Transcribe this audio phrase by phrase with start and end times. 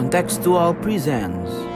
[0.00, 1.69] Contextual presents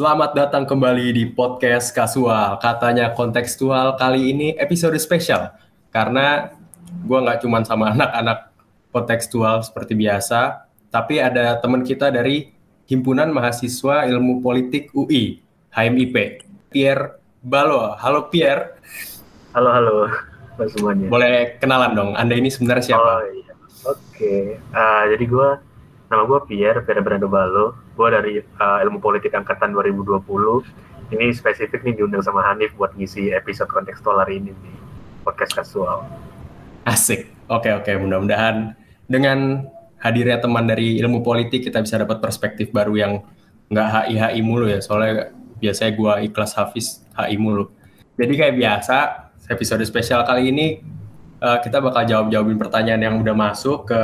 [0.00, 2.56] Selamat datang kembali di podcast Kasual.
[2.56, 5.52] Katanya kontekstual kali ini episode spesial
[5.92, 6.56] karena
[7.04, 8.48] gue nggak cuma sama anak-anak
[8.96, 12.48] kontekstual seperti biasa, tapi ada teman kita dari
[12.88, 17.92] Himpunan Mahasiswa Ilmu Politik UI HMIP, Pierre Balo.
[18.00, 18.80] Halo Pierre.
[19.52, 20.08] Halo halo,
[20.64, 21.12] semuanya.
[21.12, 22.10] Boleh kenalan dong.
[22.16, 23.04] Anda ini sebenarnya siapa?
[23.04, 23.52] Oh iya,
[23.84, 24.36] oke.
[24.72, 25.48] Ah, jadi gue,
[26.08, 27.76] nama gue Pierre, Pierre Brando Balo.
[28.00, 30.24] Gue dari ah, Ilmu Politik Angkatan 2020.
[31.12, 34.76] Ini spesifik nih diundang sama Hanif buat ngisi episode kontekstual hari ini nih.
[35.20, 36.08] Podcast kasual.
[36.88, 37.28] Asik.
[37.52, 37.92] Oke oke.
[38.00, 38.72] Mudah-mudahan
[39.04, 39.68] dengan
[40.00, 43.12] hadirnya teman dari ilmu politik kita bisa dapat perspektif baru yang
[43.68, 44.80] nggak HI HI mulu ya.
[44.80, 47.68] Soalnya biasanya gua ikhlas Hafiz HI mulu.
[48.16, 48.96] Jadi kayak biasa
[49.52, 50.80] episode spesial kali ini
[51.36, 54.00] eh, kita bakal jawab-jawabin pertanyaan yang udah masuk ke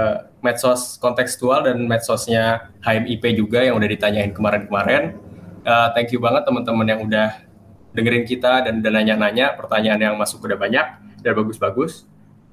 [0.46, 5.18] medsos kontekstual dan medsosnya HMIP juga yang udah ditanyain kemarin-kemarin.
[5.66, 7.42] Eh, thank you banget teman-teman yang udah
[7.90, 10.86] dengerin kita dan udah nanya-nanya pertanyaan yang masuk udah banyak
[11.26, 12.06] dan bagus-bagus.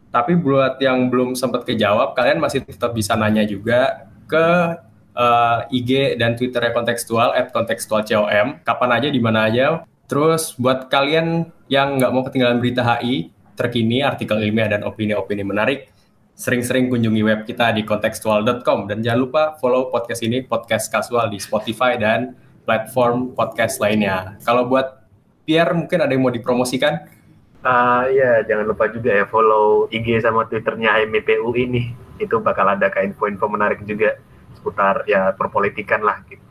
[0.10, 4.46] Tapi buat yang belum sempat kejawab, kalian masih tetap bisa nanya juga ke
[5.14, 9.86] eh, IG dan Twitternya kontekstual at kontekstualcom kapan aja di mana aja.
[10.10, 15.93] Terus buat kalian yang nggak mau ketinggalan berita HI terkini, artikel ilmiah dan opini-opini menarik,
[16.34, 21.38] sering-sering kunjungi web kita di kontekstual.com dan jangan lupa follow podcast ini podcast kasual di
[21.38, 22.34] Spotify dan
[22.66, 24.42] platform podcast lainnya.
[24.42, 25.06] Kalau buat
[25.46, 27.06] Pierre mungkin ada yang mau dipromosikan?
[27.64, 31.94] Ah iya, jangan lupa juga ya follow IG sama Twitternya HMIPU ini.
[32.20, 34.18] Itu bakal ada kayak info-info menarik juga
[34.58, 36.44] seputar ya perpolitikan lah gitu.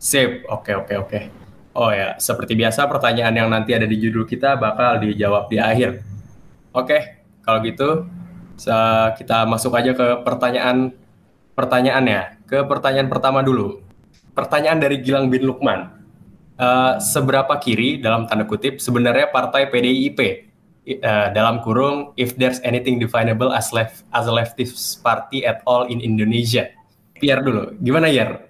[0.00, 1.20] Sip, oke oke oke.
[1.76, 6.00] Oh ya, seperti biasa pertanyaan yang nanti ada di judul kita bakal dijawab di akhir.
[6.72, 8.08] Oke, kalau gitu
[9.16, 10.96] kita masuk aja ke pertanyaan
[11.52, 12.44] pertanyaannya.
[12.48, 13.84] Ke pertanyaan pertama dulu.
[14.32, 15.96] Pertanyaan dari Gilang bin Lukman.
[16.56, 20.20] Eh, seberapa kiri dalam tanda kutip sebenarnya partai PDIP
[20.88, 25.60] I- eh, dalam kurung if there's anything definable as left as a leftist party at
[25.68, 26.72] all in Indonesia.
[27.12, 28.40] Pierre dulu, gimana Yer?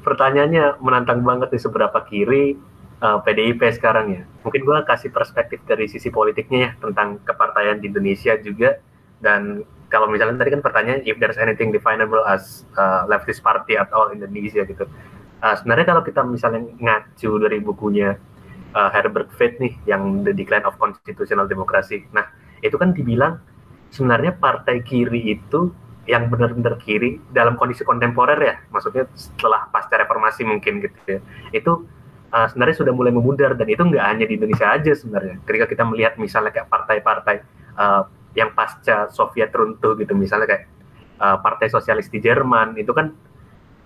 [0.00, 2.56] Pertanyaannya menantang banget nih seberapa kiri
[3.04, 4.22] uh, PDIP sekarang ya.
[4.48, 8.80] Mungkin gua kasih perspektif dari sisi politiknya ya tentang kepartaian di Indonesia juga.
[9.22, 9.62] Dan
[9.92, 14.10] kalau misalnya tadi kan pertanyaan if there's anything definable as uh, leftist party at all
[14.10, 14.88] in Indonesia gitu.
[15.42, 18.16] Uh, sebenarnya kalau kita misalnya ngacu dari bukunya
[18.72, 22.08] uh, Herbert Fate nih yang The Decline of Constitutional Democracy.
[22.10, 22.24] Nah,
[22.64, 23.38] itu kan dibilang
[23.92, 25.70] sebenarnya partai kiri itu
[26.08, 31.20] yang benar-benar kiri dalam kondisi kontemporer ya, maksudnya setelah pasca reformasi mungkin gitu ya.
[31.54, 31.86] Itu
[32.32, 35.38] uh, sebenarnya sudah mulai memudar dan itu nggak hanya di Indonesia aja sebenarnya.
[35.46, 37.36] Ketika kita melihat misalnya kayak partai-partai
[37.78, 38.02] uh,
[38.32, 40.64] yang pasca Soviet runtuh gitu, misalnya kayak
[41.20, 43.12] uh, Partai Sosialis di Jerman itu kan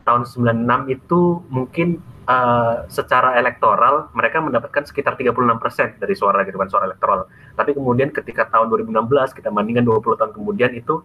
[0.07, 1.21] tahun 96 itu
[1.51, 1.99] mungkin
[2.31, 7.27] uh, secara elektoral mereka mendapatkan sekitar 36% dari suara gitu kan suara elektoral.
[7.59, 11.03] Tapi kemudian ketika tahun 2016 kita bandingkan 20 tahun kemudian itu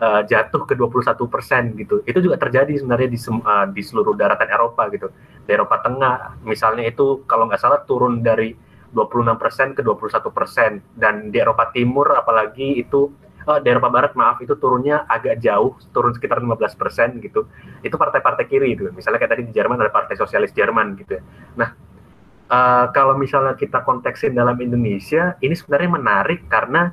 [0.00, 2.00] uh, jatuh ke 21 persen gitu.
[2.08, 5.12] Itu juga terjadi sebenarnya di uh, di seluruh daratan Eropa gitu.
[5.44, 8.56] Di Eropa Tengah misalnya itu kalau nggak salah turun dari
[8.90, 13.10] 26 persen ke 21 persen dan di Eropa Timur apalagi itu
[13.46, 17.46] oh, di Eropa Barat maaf itu turunnya agak jauh turun sekitar 15 persen gitu.
[17.80, 18.90] Itu partai-partai kiri gitu.
[18.90, 21.22] Misalnya kayak tadi di Jerman ada Partai Sosialis Jerman gitu ya.
[21.56, 21.70] Nah
[22.50, 26.90] uh, kalau misalnya kita konteksin dalam Indonesia ini sebenarnya menarik karena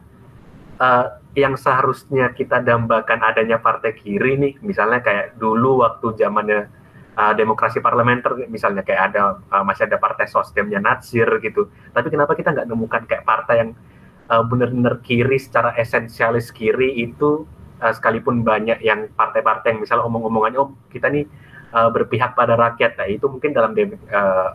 [0.78, 1.06] uh,
[1.38, 6.66] yang seharusnya kita dambakan adanya partai kiri nih, misalnya kayak dulu waktu zamannya
[7.18, 11.68] uh, demokrasi parlementer, misalnya kayak ada uh, masih ada partai sosdemnya Natsir gitu.
[11.92, 13.70] Tapi kenapa kita nggak nemukan kayak partai yang
[14.30, 17.50] uh, benar-benar kiri secara esensialis kiri itu
[17.82, 21.26] uh, sekalipun banyak yang partai-partai yang misalnya omong-omongannya oh kita nih
[21.74, 24.54] uh, berpihak pada rakyat, nah itu mungkin dalam uh,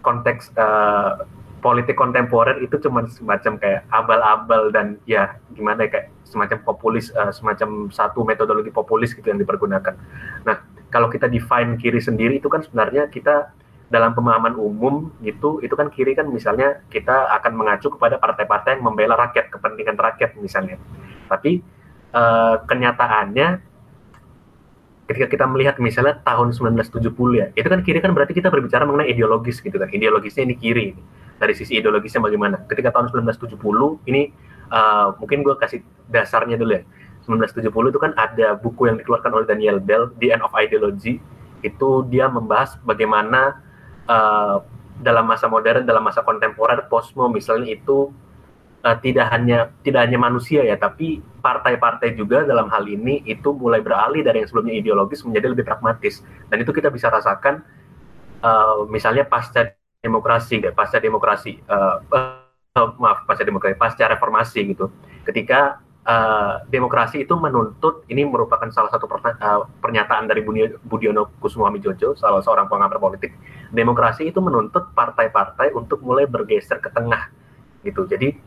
[0.00, 1.28] konteks uh,
[1.60, 7.34] politik kontemporer itu cuma semacam kayak abal-abal dan ya gimana ya kayak semacam populis uh,
[7.34, 9.98] semacam satu metodologi populis gitu yang dipergunakan.
[10.46, 10.62] Nah,
[10.96, 13.52] kalau kita define kiri sendiri itu kan sebenarnya kita
[13.92, 18.88] dalam pemahaman umum gitu itu kan kiri kan misalnya kita akan mengacu kepada partai-partai yang
[18.88, 20.80] membela rakyat kepentingan rakyat misalnya.
[21.28, 21.60] Tapi
[22.16, 23.60] uh, kenyataannya
[25.04, 29.12] ketika kita melihat misalnya tahun 1970 ya, itu kan kiri kan berarti kita berbicara mengenai
[29.12, 29.92] ideologis gitu kan.
[29.92, 30.96] Ideologisnya ini kiri.
[31.36, 32.64] Dari sisi ideologisnya bagaimana?
[32.64, 33.60] Ketika tahun 1970
[34.08, 34.32] ini
[34.72, 36.82] uh, mungkin gue kasih dasarnya dulu ya.
[37.26, 41.18] 1970 itu kan ada buku yang dikeluarkan oleh Daniel Bell, The End of Ideology.
[41.60, 43.58] Itu dia membahas bagaimana
[44.06, 44.62] uh,
[45.02, 48.14] dalam masa modern, dalam masa kontemporer, posmo misalnya itu
[48.86, 53.82] uh, tidak hanya tidak hanya manusia ya, tapi partai-partai juga dalam hal ini itu mulai
[53.82, 56.22] beralih dari yang sebelumnya ideologis menjadi lebih pragmatis.
[56.48, 57.60] Dan itu kita bisa rasakan
[58.46, 64.92] uh, misalnya pasca demokrasi, pasca demokrasi, uh, uh, maaf pasca demokrasi, pasca reformasi gitu.
[65.26, 70.46] Ketika uh, demokrasi itu menuntut ini merupakan salah satu uh, pernyataan dari
[70.80, 73.34] Budiono Kusumami-Jojo, salah seorang pengamat politik.
[73.74, 77.28] Demokrasi itu menuntut partai-partai untuk mulai bergeser ke tengah
[77.82, 78.06] gitu.
[78.06, 78.38] Jadi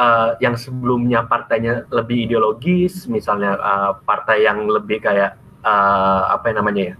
[0.00, 6.64] uh, yang sebelumnya partainya lebih ideologis, misalnya uh, partai yang lebih kayak uh, apa yang
[6.64, 6.94] namanya ya,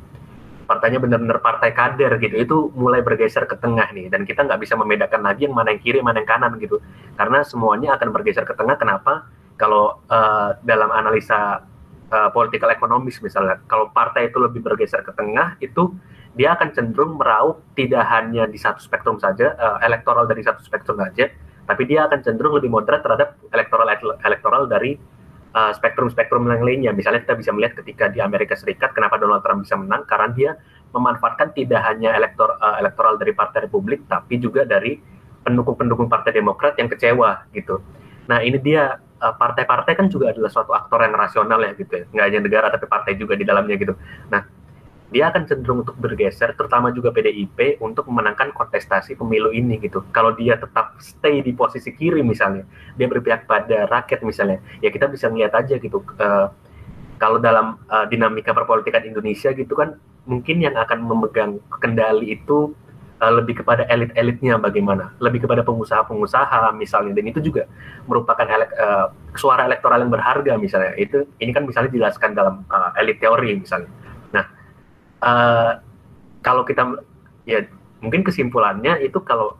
[0.67, 4.75] partainya benar-benar partai kader gitu, itu mulai bergeser ke tengah nih, dan kita nggak bisa
[4.75, 6.83] membedakan lagi yang mana yang kiri, mana yang kanan gitu,
[7.17, 8.77] karena semuanya akan bergeser ke tengah.
[8.77, 9.31] Kenapa?
[9.57, 11.65] Kalau uh, dalam analisa
[12.13, 15.97] uh, political ekonomis misalnya, kalau partai itu lebih bergeser ke tengah, itu
[16.37, 21.01] dia akan cenderung meraup tidak hanya di satu spektrum saja, uh, elektoral dari satu spektrum
[21.01, 21.33] saja,
[21.65, 23.89] tapi dia akan cenderung lebih moderat terhadap elektoral
[24.21, 25.01] elektoral dari
[25.57, 26.93] uh, spektrum-spektrum yang lainnya.
[26.93, 30.51] Misalnya kita bisa melihat ketika di Amerika Serikat kenapa Donald Trump bisa menang karena dia
[30.93, 35.01] memanfaatkan tidak hanya elektor uh, elektoral dari Partai Republik tapi juga dari
[35.43, 37.81] pendukung-pendukung Partai Demokrat yang kecewa gitu.
[38.29, 42.05] Nah ini dia uh, partai-partai kan juga adalah suatu aktor yang rasional ya gitu ya,
[42.13, 43.95] nggak hanya negara tapi partai juga di dalamnya gitu.
[44.33, 44.43] Nah
[45.07, 50.03] dia akan cenderung untuk bergeser, terutama juga PDIP untuk memenangkan kontestasi pemilu ini gitu.
[50.11, 52.67] Kalau dia tetap stay di posisi kiri misalnya,
[52.99, 56.03] dia berpihak pada rakyat misalnya, ya kita bisa ngeliat aja gitu.
[56.19, 56.51] Uh,
[57.23, 59.95] kalau dalam uh, dinamika perpolitikan Indonesia gitu kan,
[60.27, 62.75] mungkin yang akan memegang kendali itu
[63.23, 67.69] uh, lebih kepada elit-elitnya bagaimana, lebih kepada pengusaha-pengusaha misalnya, dan itu juga
[68.09, 70.93] merupakan elek, uh, suara elektoral yang berharga misalnya.
[71.01, 73.89] Itu ini kan misalnya dijelaskan dalam uh, elit teori misalnya.
[75.17, 75.81] Uh,
[76.45, 76.85] kalau kita
[77.49, 77.65] ya
[78.05, 79.57] mungkin kesimpulannya itu kalau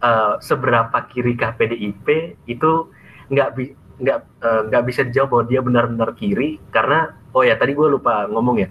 [0.00, 2.90] uh, seberapa kirikah PDIP itu
[3.28, 6.58] nggak bi nggak uh, nggak bisa dijawab bahwa dia benar-benar kiri.
[6.72, 8.68] Karena oh ya tadi gue lupa ngomong ya.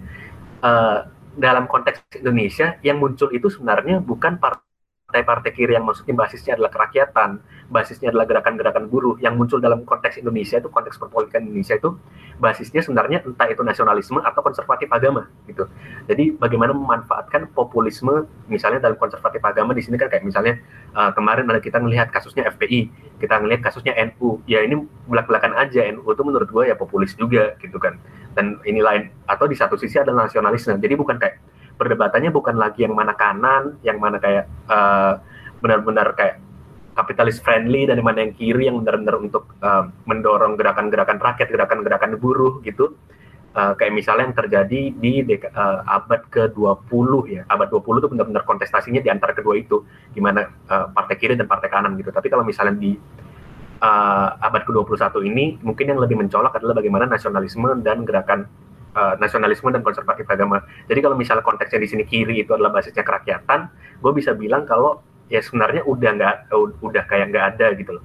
[0.60, 0.98] Uh,
[1.36, 4.66] dalam konteks Indonesia yang muncul itu sebenarnya bukan partai
[5.06, 7.38] partai-partai kiri yang maksudnya basisnya adalah kerakyatan,
[7.70, 11.94] basisnya adalah gerakan-gerakan buruh yang muncul dalam konteks Indonesia itu konteks perpolitikan Indonesia itu
[12.42, 15.70] basisnya sebenarnya entah itu nasionalisme atau konservatif agama gitu.
[16.10, 20.58] Jadi bagaimana memanfaatkan populisme misalnya dalam konservatif agama di sini kan kayak misalnya
[20.98, 22.90] uh, kemarin ada kita melihat kasusnya FPI,
[23.22, 24.42] kita melihat kasusnya NU.
[24.50, 27.94] Ya ini belak-belakan aja NU itu menurut gue ya populis juga gitu kan.
[28.36, 30.76] Dan ini lain atau di satu sisi adalah nasionalisme.
[30.76, 31.40] Jadi bukan kayak
[31.80, 35.16] perdebatannya bukan lagi yang mana kanan, yang mana kayak uh,
[35.64, 36.44] benar-benar kayak
[36.96, 42.16] kapitalis friendly dan yang mana yang kiri yang benar-benar untuk uh, mendorong gerakan-gerakan rakyat, gerakan-gerakan
[42.16, 42.96] buruh gitu.
[43.56, 45.12] Uh, kayak misalnya yang terjadi di
[45.56, 47.42] uh, abad ke-20 ya.
[47.48, 49.80] Abad 20 itu benar-benar kontestasinya di antara kedua itu,
[50.12, 52.12] gimana uh, partai kiri dan partai kanan gitu.
[52.12, 52.92] Tapi kalau misalnya di
[53.80, 58.48] uh, abad ke-21 ini mungkin yang lebih mencolok adalah bagaimana nasionalisme dan gerakan
[58.96, 60.64] uh, nasionalisme dan konservatif agama.
[60.88, 63.68] Jadi kalau misalnya konteksnya di sini kiri itu adalah basisnya kerakyatan,
[64.00, 66.36] gue bisa bilang kalau ya sebenarnya udah nggak
[66.80, 68.04] udah kayak nggak ada gitu loh.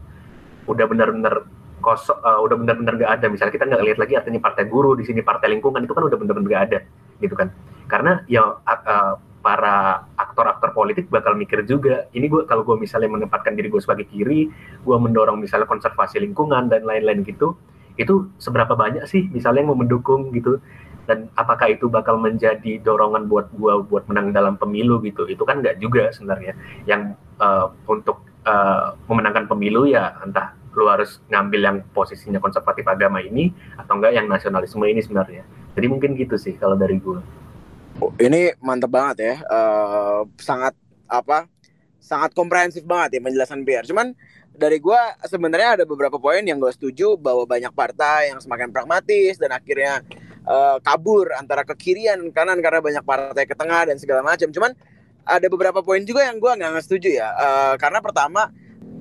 [0.67, 1.47] Udah benar-benar
[1.81, 3.25] kosong, uh, udah benar-benar nggak ada.
[3.31, 6.17] Misalnya kita nggak lihat lagi artinya partai guru di sini partai lingkungan itu kan udah
[6.19, 6.79] benar-benar nggak ada
[7.23, 7.49] gitu kan.
[7.87, 13.57] Karena ya uh, para aktor-aktor politik bakal mikir juga ini gue kalau gue misalnya menempatkan
[13.57, 14.53] diri gue sebagai kiri
[14.85, 17.57] gue mendorong misalnya konservasi lingkungan dan lain-lain gitu
[17.99, 20.61] itu seberapa banyak sih misalnya yang mau mendukung gitu?
[21.09, 25.27] Dan apakah itu bakal menjadi dorongan buat gua buat menang dalam pemilu gitu?
[25.27, 26.55] Itu kan nggak juga sebenarnya.
[26.87, 33.19] Yang uh, untuk uh, memenangkan pemilu ya entah lu harus ngambil yang posisinya konservatif agama
[33.19, 35.43] ini atau enggak yang nasionalisme ini sebenarnya.
[35.75, 37.19] Jadi mungkin gitu sih kalau dari oh,
[38.19, 40.73] ini mantep banget ya uh, sangat
[41.09, 41.45] apa
[42.01, 44.15] sangat komprehensif banget ya penjelasan biar cuman
[44.51, 49.39] dari gue sebenarnya ada beberapa poin yang gue setuju bahwa banyak partai yang semakin pragmatis
[49.39, 50.03] dan akhirnya
[50.45, 54.51] uh, kabur antara ke kiri dan kanan karena banyak partai ke tengah dan segala macam.
[54.51, 54.75] Cuman
[55.23, 58.51] ada beberapa poin juga yang gue nggak setuju ya uh, karena pertama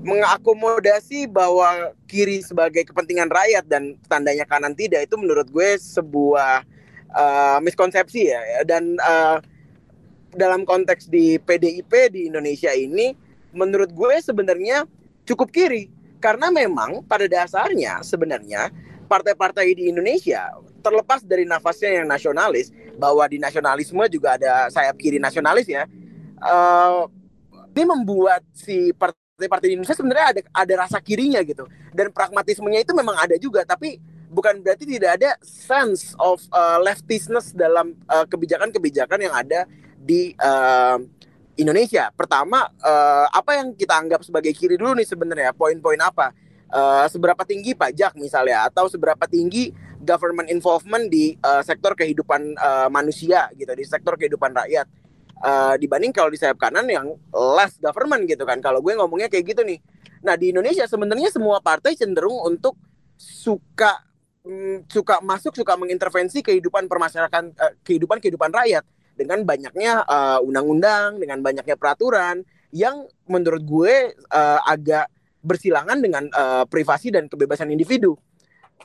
[0.01, 6.65] mengakomodasi bahwa kiri sebagai kepentingan rakyat dan tandanya kanan tidak itu menurut gue sebuah
[7.15, 9.39] uh, miskonsepsi ya dan uh,
[10.35, 13.15] dalam konteks di PDIP di Indonesia ini
[13.51, 14.87] menurut gue sebenarnya
[15.27, 15.91] cukup kiri.
[16.21, 18.69] Karena memang pada dasarnya sebenarnya
[19.09, 20.53] partai-partai di Indonesia
[20.85, 22.69] terlepas dari nafasnya yang nasionalis
[23.01, 25.89] bahwa di nasionalisme juga ada sayap kiri nasionalis ya
[26.45, 27.09] uh,
[27.73, 31.65] ini membuat si partai-partai di Indonesia sebenarnya ada ada rasa kirinya gitu.
[31.95, 33.97] Dan pragmatismenya itu memang ada juga tapi
[34.31, 39.67] bukan berarti tidak ada sense of uh, leftishness dalam uh, kebijakan-kebijakan yang ada
[39.99, 41.03] di uh,
[41.59, 42.09] Indonesia.
[42.15, 45.51] Pertama, uh, apa yang kita anggap sebagai kiri dulu nih sebenarnya?
[45.53, 46.33] Poin-poin apa?
[46.71, 48.65] Uh, seberapa tinggi pajak misalnya?
[48.71, 54.55] Atau seberapa tinggi government involvement di uh, sektor kehidupan uh, manusia gitu di sektor kehidupan
[54.55, 54.87] rakyat?
[55.41, 58.63] Uh, dibanding kalau di sayap kanan yang less government gitu kan.
[58.63, 59.83] Kalau gue ngomongnya kayak gitu nih.
[60.25, 62.77] Nah di Indonesia sebenarnya semua partai cenderung untuk
[63.21, 64.10] suka
[64.89, 70.01] suka masuk suka mengintervensi kehidupan permasyarakatan uh, kehidupan kehidupan rakyat dengan banyaknya
[70.41, 72.41] undang-undang dengan banyaknya peraturan
[72.73, 73.95] yang menurut gue
[74.33, 75.11] uh, agak
[75.43, 78.17] bersilangan dengan uh, privasi dan kebebasan individu.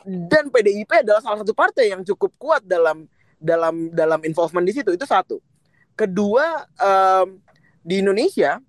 [0.06, 3.10] Dan PDIP adalah salah satu partai yang cukup kuat dalam
[3.40, 4.94] dalam dalam involvement di situ.
[4.94, 5.42] Itu satu.
[5.96, 7.40] Kedua, um,
[7.82, 8.60] di Indonesia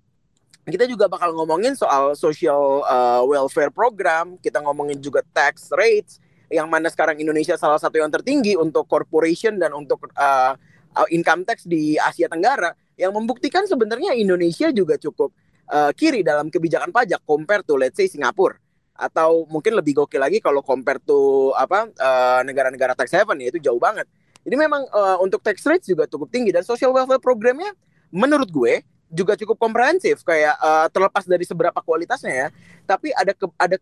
[0.67, 6.67] kita juga bakal ngomongin soal social uh, welfare program, kita ngomongin juga tax rates yang
[6.71, 10.55] mana sekarang Indonesia salah satu yang tertinggi untuk corporation dan untuk uh,
[11.11, 15.29] income tax di Asia Tenggara yang membuktikan sebenarnya Indonesia juga cukup
[15.69, 18.57] uh, kiri dalam kebijakan pajak compare to let's say Singapura
[18.97, 23.61] atau mungkin lebih gokil lagi kalau compare to apa uh, negara-negara tax haven ya itu
[23.61, 24.09] jauh banget.
[24.41, 27.69] Jadi memang uh, untuk tax rates juga cukup tinggi dan social welfare programnya
[28.09, 32.47] menurut gue juga cukup komprehensif kayak uh, terlepas dari seberapa kualitasnya ya,
[32.83, 33.75] tapi ada ke, ada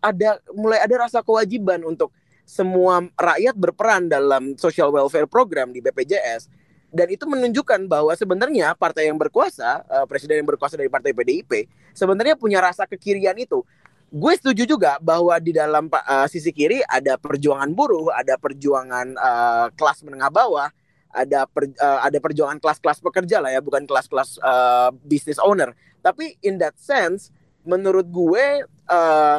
[0.00, 2.10] ada mulai ada rasa kewajiban untuk
[2.44, 6.48] semua rakyat berperan dalam social welfare program di BPJS
[6.94, 11.66] dan itu menunjukkan bahwa sebenarnya partai yang berkuasa, uh, presiden yang berkuasa dari partai PDIP,
[11.90, 13.66] sebenarnya punya rasa kekirian itu.
[14.14, 19.66] Gue setuju juga bahwa di dalam uh, sisi kiri ada perjuangan buruh, ada perjuangan uh,
[19.74, 20.70] kelas menengah bawah,
[21.10, 25.74] ada per, uh, ada perjuangan kelas-kelas pekerja lah ya, bukan kelas-kelas uh, business owner.
[25.98, 27.34] Tapi in that sense,
[27.66, 29.38] menurut gue, uh,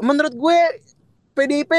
[0.00, 0.58] menurut gue
[1.36, 1.72] PDIP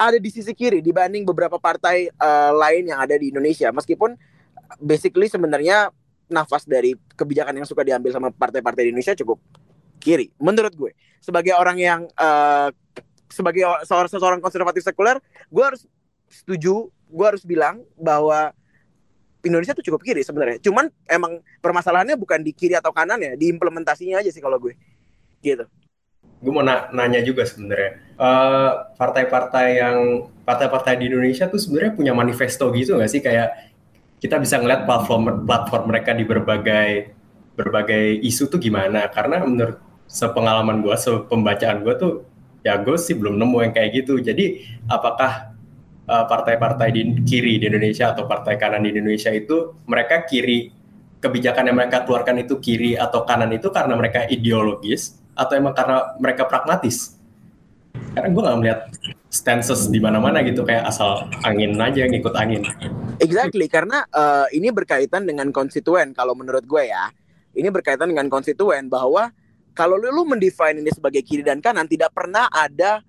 [0.00, 3.68] ada di sisi kiri dibanding beberapa partai uh, lain yang ada di Indonesia.
[3.68, 4.16] Meskipun
[4.80, 5.92] basically sebenarnya
[6.30, 9.36] nafas dari kebijakan yang suka diambil sama partai-partai di Indonesia cukup
[10.00, 10.96] kiri menurut gue.
[11.20, 12.72] Sebagai orang yang uh,
[13.28, 15.20] sebagai seorang seorang konservatif sekuler
[15.52, 15.84] gue harus
[16.32, 18.56] setuju gue harus bilang bahwa
[19.44, 20.64] Indonesia tuh cukup kiri sebenarnya.
[20.64, 24.72] Cuman emang permasalahannya bukan di kiri atau kanan ya di implementasinya aja sih kalau gue.
[25.44, 25.68] Gitu
[26.40, 28.00] gue mau na nanya juga sebenarnya.
[28.16, 33.20] Uh, partai-partai yang partai-partai di Indonesia tuh sebenarnya punya manifesto gitu nggak sih?
[33.20, 33.70] Kayak
[34.20, 36.90] kita bisa ngeliat platform platform mereka di berbagai
[37.54, 39.12] berbagai isu tuh gimana?
[39.12, 39.76] Karena menurut
[40.08, 42.12] sepengalaman gue sepembacaan gue tuh
[42.64, 44.16] ya gue sih belum nemu yang kayak gitu.
[44.16, 45.52] Jadi apakah
[46.10, 50.74] partai partai-partai di kiri di Indonesia atau partai kanan di Indonesia itu mereka kiri
[51.22, 56.12] kebijakan yang mereka keluarkan itu kiri atau kanan itu karena mereka ideologis atau emang karena
[56.20, 57.16] mereka pragmatis
[58.10, 58.80] karena gue gak melihat
[59.30, 62.66] stances di mana-mana gitu kayak asal angin aja ngikut angin.
[63.22, 67.14] Exactly karena uh, ini berkaitan dengan konstituen kalau menurut gue ya.
[67.50, 69.34] Ini berkaitan dengan konstituen bahwa
[69.74, 73.02] kalau lu, lu mendefine ini sebagai kiri dan kanan tidak pernah ada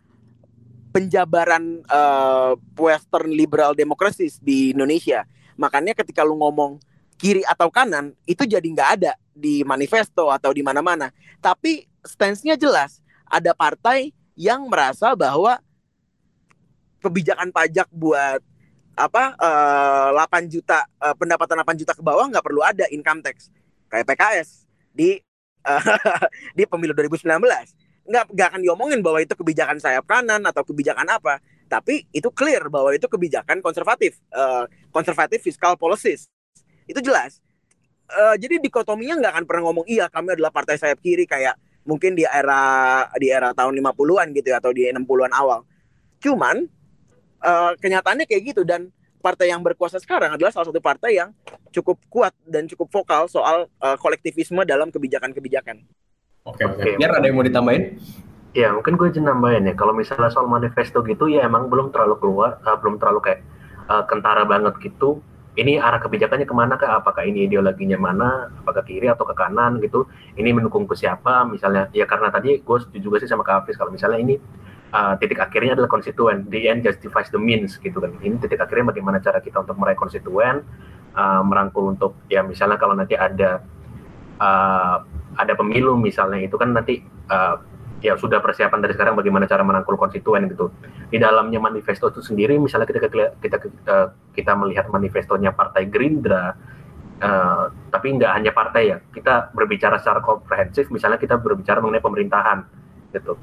[0.93, 5.25] penjabaran uh, Western liberal demokrasis di Indonesia.
[5.57, 6.81] Makanya ketika lu ngomong
[7.21, 11.13] kiri atau kanan itu jadi nggak ada di manifesto atau di mana-mana.
[11.37, 12.99] Tapi stance-nya jelas.
[13.29, 15.61] Ada partai yang merasa bahwa
[17.01, 18.41] kebijakan pajak buat
[18.91, 23.23] apa uh, eh, 8 juta uh, pendapatan 8 juta ke bawah nggak perlu ada income
[23.25, 23.49] tax.
[23.89, 24.49] Kayak PKS
[24.93, 25.17] di
[25.65, 25.81] uh,
[26.57, 27.25] di pemilu 2019
[28.01, 31.39] nggak nggak akan diomongin bahwa itu kebijakan sayap kanan atau kebijakan apa.
[31.71, 36.27] Tapi itu clear bahwa itu kebijakan konservatif uh, konservatif fiscal policies.
[36.85, 37.39] Itu jelas.
[38.11, 41.55] Uh, jadi dikotominya nggak akan pernah ngomong iya kami adalah partai sayap kiri kayak
[41.87, 45.65] mungkin di era di era tahun 50-an gitu ya, atau di 60-an awal
[46.21, 46.69] cuman
[47.41, 51.29] uh, kenyataannya kayak gitu dan partai yang berkuasa sekarang adalah salah satu partai yang
[51.69, 55.85] cukup kuat dan cukup vokal soal uh, kolektivisme dalam kebijakan-kebijakan.
[56.49, 56.81] Oke, oke.
[56.81, 56.93] Okay.
[56.97, 58.01] Biar ada yang mau ditambahin?
[58.51, 59.73] Ya, mungkin gue izin nambahin ya.
[59.77, 63.41] Kalau misalnya soal manifesto gitu, ya emang belum terlalu keluar, uh, belum terlalu kayak
[63.87, 65.23] uh, kentara banget gitu.
[65.61, 66.97] Ini arah kebijakannya ke mana kah?
[66.97, 68.49] Apakah ini ideologinya mana?
[68.65, 70.09] Apakah kiri atau ke kanan gitu?
[70.33, 71.45] Ini mendukung ke siapa?
[71.45, 74.41] Misalnya, ya karena tadi gue setuju juga sih sama Kak Hafiz, kalau misalnya ini
[74.89, 76.49] uh, titik akhirnya adalah konstituen.
[76.49, 78.17] The end justifies the means gitu kan.
[78.25, 80.65] Ini titik akhirnya bagaimana cara kita untuk meraih konstituen,
[81.13, 83.61] uh, merangkul untuk ya misalnya kalau nanti ada
[84.41, 84.97] uh,
[85.37, 87.61] ada pemilu misalnya itu kan nanti uh,
[88.01, 90.73] ya sudah persiapan dari sekarang bagaimana cara merangkul konstituen gitu.
[91.07, 93.95] Di dalamnya manifesto itu sendiri, misalnya kita kita kita,
[94.33, 96.57] kita melihat manifestonya Partai Gerindra,
[97.21, 100.89] uh, tapi nggak hanya partai ya, kita berbicara secara komprehensif.
[100.89, 102.59] Misalnya kita berbicara mengenai pemerintahan,
[103.13, 103.37] gitu.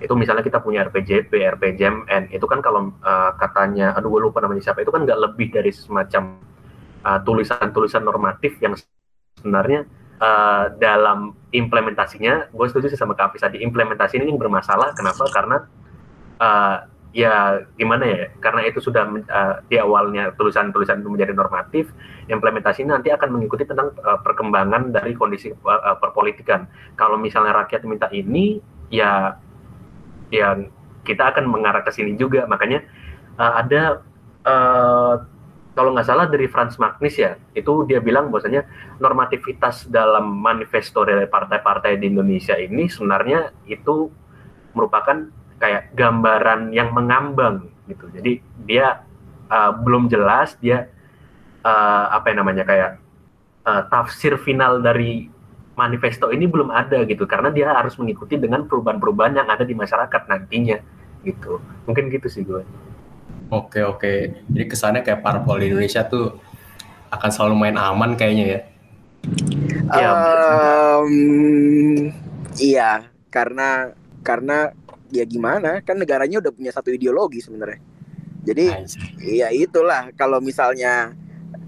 [0.00, 4.72] Itu misalnya kita punya RPJP, RPJMN, itu kan kalau uh, katanya, aduh gue lupa namanya
[4.72, 6.40] siapa, itu kan nggak lebih dari semacam
[6.98, 8.74] tulisan-tulisan uh, normatif yang
[9.38, 9.86] sebenarnya
[10.20, 14.92] uh, dalam implementasinya, gue setuju sih sama Kak Afis tadi, implementasi ini yang bermasalah.
[14.94, 15.24] Kenapa?
[15.32, 15.56] Karena
[16.38, 16.76] uh,
[17.16, 18.22] ya gimana ya?
[18.38, 21.88] Karena itu sudah uh, di awalnya tulisan-tulisan itu menjadi normatif,
[22.28, 26.68] implementasi nanti akan mengikuti tentang uh, perkembangan dari kondisi uh, perpolitikan.
[27.00, 28.60] Kalau misalnya rakyat minta ini,
[28.92, 29.38] ya
[30.28, 30.68] yang
[31.08, 32.44] kita akan mengarah ke sini juga.
[32.44, 32.84] Makanya
[33.40, 33.82] uh, ada
[34.44, 35.14] uh,
[35.78, 38.66] kalau nggak salah dari Franz Magnis ya, itu dia bilang bahwasanya
[38.98, 44.10] normativitas dalam manifesto dari partai-partai di Indonesia ini sebenarnya itu
[44.74, 45.30] merupakan
[45.62, 48.10] kayak gambaran yang mengambang gitu.
[48.10, 49.06] Jadi dia
[49.46, 50.90] uh, belum jelas dia
[51.62, 52.98] uh, apa yang namanya kayak
[53.62, 55.30] uh, tafsir final dari
[55.78, 60.26] manifesto ini belum ada gitu karena dia harus mengikuti dengan perubahan-perubahan yang ada di masyarakat
[60.26, 60.82] nantinya
[61.22, 61.62] gitu.
[61.86, 62.66] Mungkin gitu sih gue.
[63.48, 64.44] Oke oke.
[64.52, 66.36] Jadi kesannya kayak parpol di Indonesia tuh
[67.08, 68.60] akan selalu main aman kayaknya ya.
[69.88, 70.10] Iya.
[70.12, 71.12] Um,
[72.60, 72.90] iya,
[73.32, 74.72] karena karena
[75.08, 77.80] ya gimana kan negaranya udah punya satu ideologi sebenarnya.
[78.44, 78.64] Jadi
[79.24, 81.16] iya itulah kalau misalnya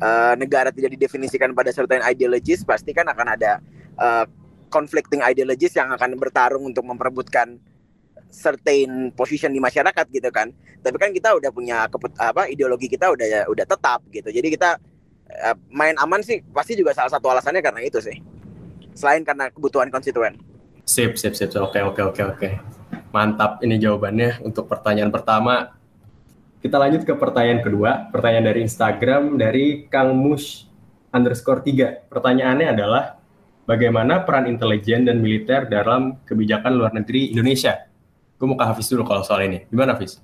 [0.00, 3.60] uh, negara tidak didefinisikan pada certain ideologies pasti kan akan ada
[3.96, 4.24] uh,
[4.70, 7.58] conflicting ideologies yang akan bertarung untuk memperebutkan
[8.30, 10.54] certain position di masyarakat gitu kan.
[10.80, 14.30] Tapi kan kita udah punya keput apa ideologi kita udah udah tetap gitu.
[14.30, 14.80] Jadi kita
[15.28, 18.16] uh, main aman sih pasti juga salah satu alasannya karena itu sih.
[18.94, 20.38] Selain karena kebutuhan konstituen.
[20.86, 21.52] Sip, sip, sip.
[21.58, 22.48] Oke, oke, oke, oke.
[23.10, 25.74] Mantap ini jawabannya untuk pertanyaan pertama.
[26.60, 28.10] Kita lanjut ke pertanyaan kedua.
[28.10, 30.66] Pertanyaan dari Instagram dari Kang Mush
[31.14, 32.10] underscore 3.
[32.10, 33.18] Pertanyaannya adalah,
[33.66, 37.89] bagaimana peran intelijen dan militer dalam kebijakan luar negeri Indonesia?
[38.40, 39.68] Gue mau ke Hafiz dulu kalau soal ini.
[39.68, 40.16] Gimana Hafiz?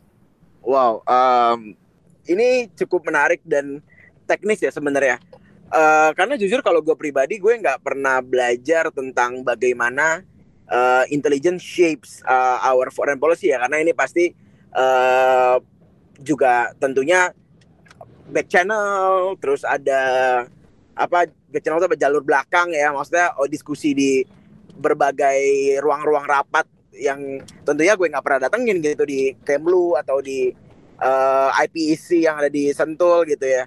[0.65, 1.77] Wow, um,
[2.25, 3.85] ini cukup menarik dan
[4.25, 5.21] teknis ya sebenarnya.
[5.69, 10.25] Uh, karena jujur kalau gue pribadi gue nggak pernah belajar tentang bagaimana
[10.71, 14.31] uh, intelligence shapes uh, our foreign policy ya karena ini pasti
[14.73, 15.59] uh,
[16.23, 17.35] juga tentunya
[18.31, 20.01] back channel terus ada
[20.95, 24.23] apa back channel itu jalur belakang ya maksudnya oh, diskusi di
[24.79, 30.49] berbagai ruang-ruang rapat yang tentunya gue nggak pernah datengin gitu di Kemlu atau di
[31.01, 33.65] uh, eh, IPEC yang ada di Sentul gitu ya.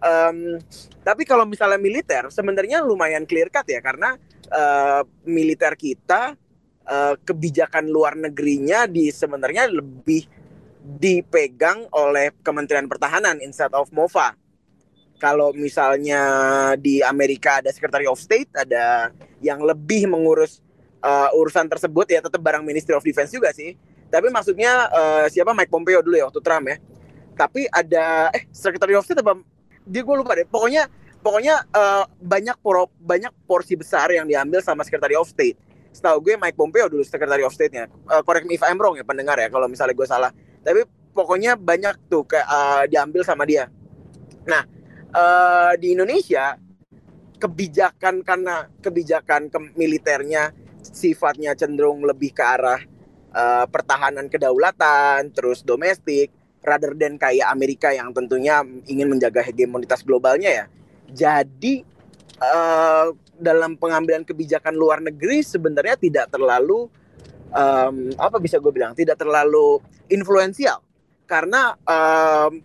[0.00, 0.56] Um,
[1.04, 4.16] tapi kalau misalnya militer sebenarnya lumayan clear cut ya karena
[4.48, 6.40] uh, militer kita
[6.88, 10.24] uh, kebijakan luar negerinya di sebenarnya lebih
[10.80, 14.32] dipegang oleh Kementerian Pertahanan instead of MOFA.
[15.20, 16.24] Kalau misalnya
[16.80, 19.12] di Amerika ada Secretary of State, ada
[19.44, 20.64] yang lebih mengurus
[21.02, 23.76] uh, urusan tersebut ya tetap barang Ministry of Defense juga sih.
[24.10, 26.76] Tapi maksudnya uh, siapa Mike Pompeo dulu ya waktu Trump ya.
[27.36, 29.38] Tapi ada eh Secretary of State apa
[29.86, 30.46] dia gue lupa deh.
[30.46, 35.56] Pokoknya pokoknya uh, banyak por banyak porsi besar yang diambil sama Secretary of State.
[35.90, 37.90] Setahu gue Mike Pompeo dulu Secretary of State-nya.
[38.06, 40.30] Uh, correct me if I'm wrong ya pendengar ya kalau misalnya gue salah.
[40.62, 43.66] Tapi pokoknya banyak tuh kayak uh, diambil sama dia.
[44.46, 44.62] Nah,
[45.10, 46.54] uh, di Indonesia
[47.40, 52.80] kebijakan karena kebijakan ke militernya sifatnya cenderung lebih ke arah
[53.34, 56.32] uh, pertahanan kedaulatan, terus domestik,
[56.64, 60.66] rather than kayak Amerika yang tentunya ingin menjaga hegemonitas globalnya ya.
[61.10, 61.82] Jadi
[62.40, 66.86] uh, dalam pengambilan kebijakan luar negeri sebenarnya tidak terlalu
[67.50, 69.80] um, apa bisa gue bilang tidak terlalu
[70.12, 70.84] influensial
[71.24, 72.60] karena um,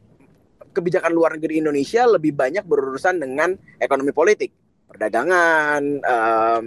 [0.75, 4.51] kebijakan luar negeri Indonesia lebih banyak berurusan dengan ekonomi politik,
[4.91, 6.65] perdagangan, um,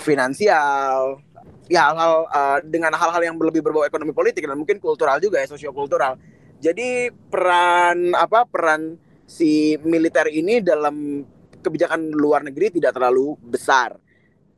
[0.00, 1.20] finansial,
[1.66, 5.48] ya hal-hal uh, dengan hal-hal yang lebih berbau ekonomi politik dan mungkin kultural juga ya
[5.50, 6.18] sosiokultural.
[6.62, 11.26] Jadi peran apa peran si militer ini dalam
[11.60, 13.98] kebijakan luar negeri tidak terlalu besar.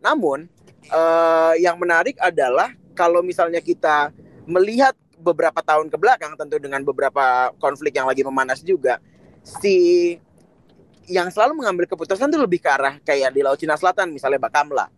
[0.05, 0.47] Namun
[0.93, 4.13] uh, yang menarik adalah kalau misalnya kita
[4.45, 9.03] melihat beberapa tahun ke belakang tentu dengan beberapa konflik yang lagi memanas juga
[9.43, 10.15] si
[11.09, 14.98] yang selalu mengambil keputusan itu lebih ke arah kayak di Laut Cina Selatan misalnya Bakamla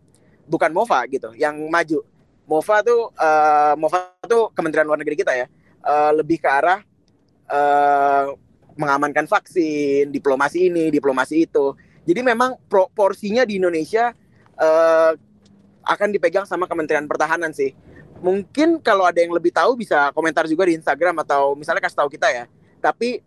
[0.51, 2.03] bukan MOFA gitu yang maju.
[2.43, 5.47] MOFA tuh uh, MOFA tuh Kementerian Luar Negeri kita ya.
[5.81, 6.83] Uh, lebih ke arah
[7.49, 8.35] uh,
[8.75, 11.73] mengamankan vaksin, diplomasi ini, diplomasi itu.
[12.03, 14.11] Jadi memang porsinya di Indonesia
[14.59, 15.13] uh,
[15.85, 17.71] akan dipegang sama Kementerian Pertahanan sih.
[18.21, 22.09] mungkin kalau ada yang lebih tahu bisa komentar juga di Instagram atau misalnya kasih tahu
[22.13, 22.45] kita ya.
[22.77, 23.17] Tapi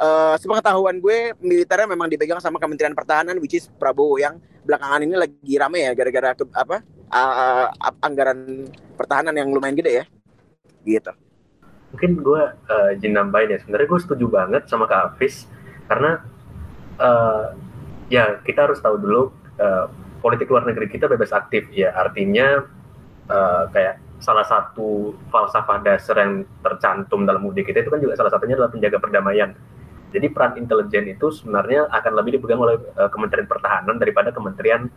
[0.00, 5.14] uh, sepengetahuan gue militernya memang dipegang sama Kementerian Pertahanan which is Prabowo yang belakangan ini
[5.14, 6.76] lagi rame ya gara-gara apa
[7.12, 7.66] uh,
[8.00, 10.04] anggaran pertahanan yang lumayan gede ya.
[10.82, 11.12] Gitu.
[11.92, 13.58] Mungkin gue uh, izin nambahin ya.
[13.60, 15.44] Sebenarnya gue setuju banget sama Kak Hafiz
[15.90, 16.22] karena
[17.02, 17.52] uh,
[18.06, 19.22] ya kita harus tahu dulu
[19.58, 19.86] uh,
[20.22, 22.62] politik luar negeri kita bebas aktif ya artinya
[23.26, 28.28] uh, kayak salah satu falsafah dasar yang tercantum dalam UUD kita itu kan juga salah
[28.28, 29.56] satunya adalah penjaga perdamaian.
[30.10, 34.90] Jadi peran intelijen itu sebenarnya akan lebih dipegang oleh uh, Kementerian Pertahanan daripada Kementerian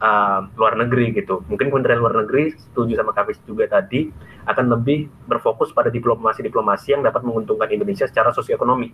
[0.00, 1.44] uh, Luar Negeri gitu.
[1.48, 4.08] Mungkin Kementerian Luar Negeri setuju sama Kavis juga tadi
[4.48, 8.88] akan lebih berfokus pada diplomasi-diplomasi yang dapat menguntungkan Indonesia secara sosioekonomi.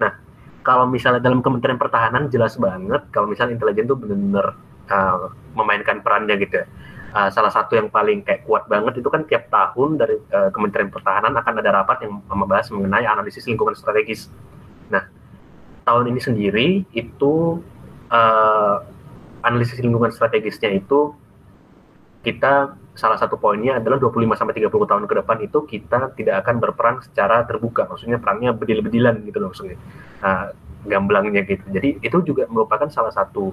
[0.00, 0.12] Nah,
[0.60, 4.46] kalau misalnya dalam Kementerian Pertahanan jelas banget kalau misalnya intelijen itu benar-benar
[4.92, 6.64] uh, memainkan perannya gitu.
[7.10, 10.94] Uh, salah satu yang paling kayak kuat banget itu kan tiap tahun dari uh, Kementerian
[10.94, 14.30] Pertahanan akan ada rapat yang membahas mengenai analisis lingkungan strategis.
[15.90, 17.58] Tahun ini sendiri itu
[18.14, 18.76] uh,
[19.42, 21.18] analisis lingkungan strategisnya itu
[22.22, 26.62] kita salah satu poinnya adalah 25 sampai 30 tahun ke depan itu kita tidak akan
[26.62, 27.90] berperang secara terbuka.
[27.90, 29.78] Maksudnya perangnya bedil-bedilan gitu loh maksudnya.
[30.22, 30.54] Nah,
[30.86, 31.64] gamblangnya gitu.
[31.74, 33.50] Jadi itu juga merupakan salah satu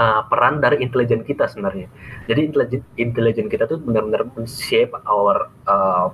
[0.00, 1.86] uh, peran dari intelijen kita sebenarnya.
[2.26, 6.08] Jadi intelijen intelijen kita tuh benar-benar shape our uh,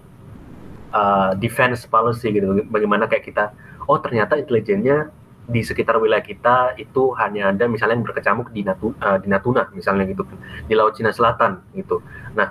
[0.90, 2.66] uh, defense policy gitu.
[2.66, 3.44] Bagaimana kayak kita,
[3.86, 5.10] oh ternyata intelijennya
[5.46, 9.62] di sekitar wilayah kita itu hanya ada misalnya yang berkecamuk di, Natuna, uh, di Natuna
[9.70, 10.26] misalnya gitu
[10.66, 12.02] di Laut Cina Selatan gitu.
[12.34, 12.50] Nah,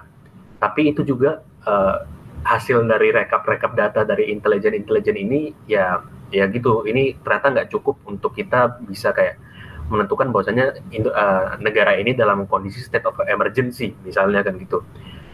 [0.63, 2.07] tapi itu juga uh,
[2.47, 5.99] hasil dari rekap-rekap data dari intelijen-intelijen ini ya
[6.31, 6.87] ya gitu.
[6.87, 9.35] Ini ternyata nggak cukup untuk kita bisa kayak
[9.91, 10.79] menentukan bahwasanya
[11.11, 14.81] uh, negara ini dalam kondisi state of emergency misalnya kan gitu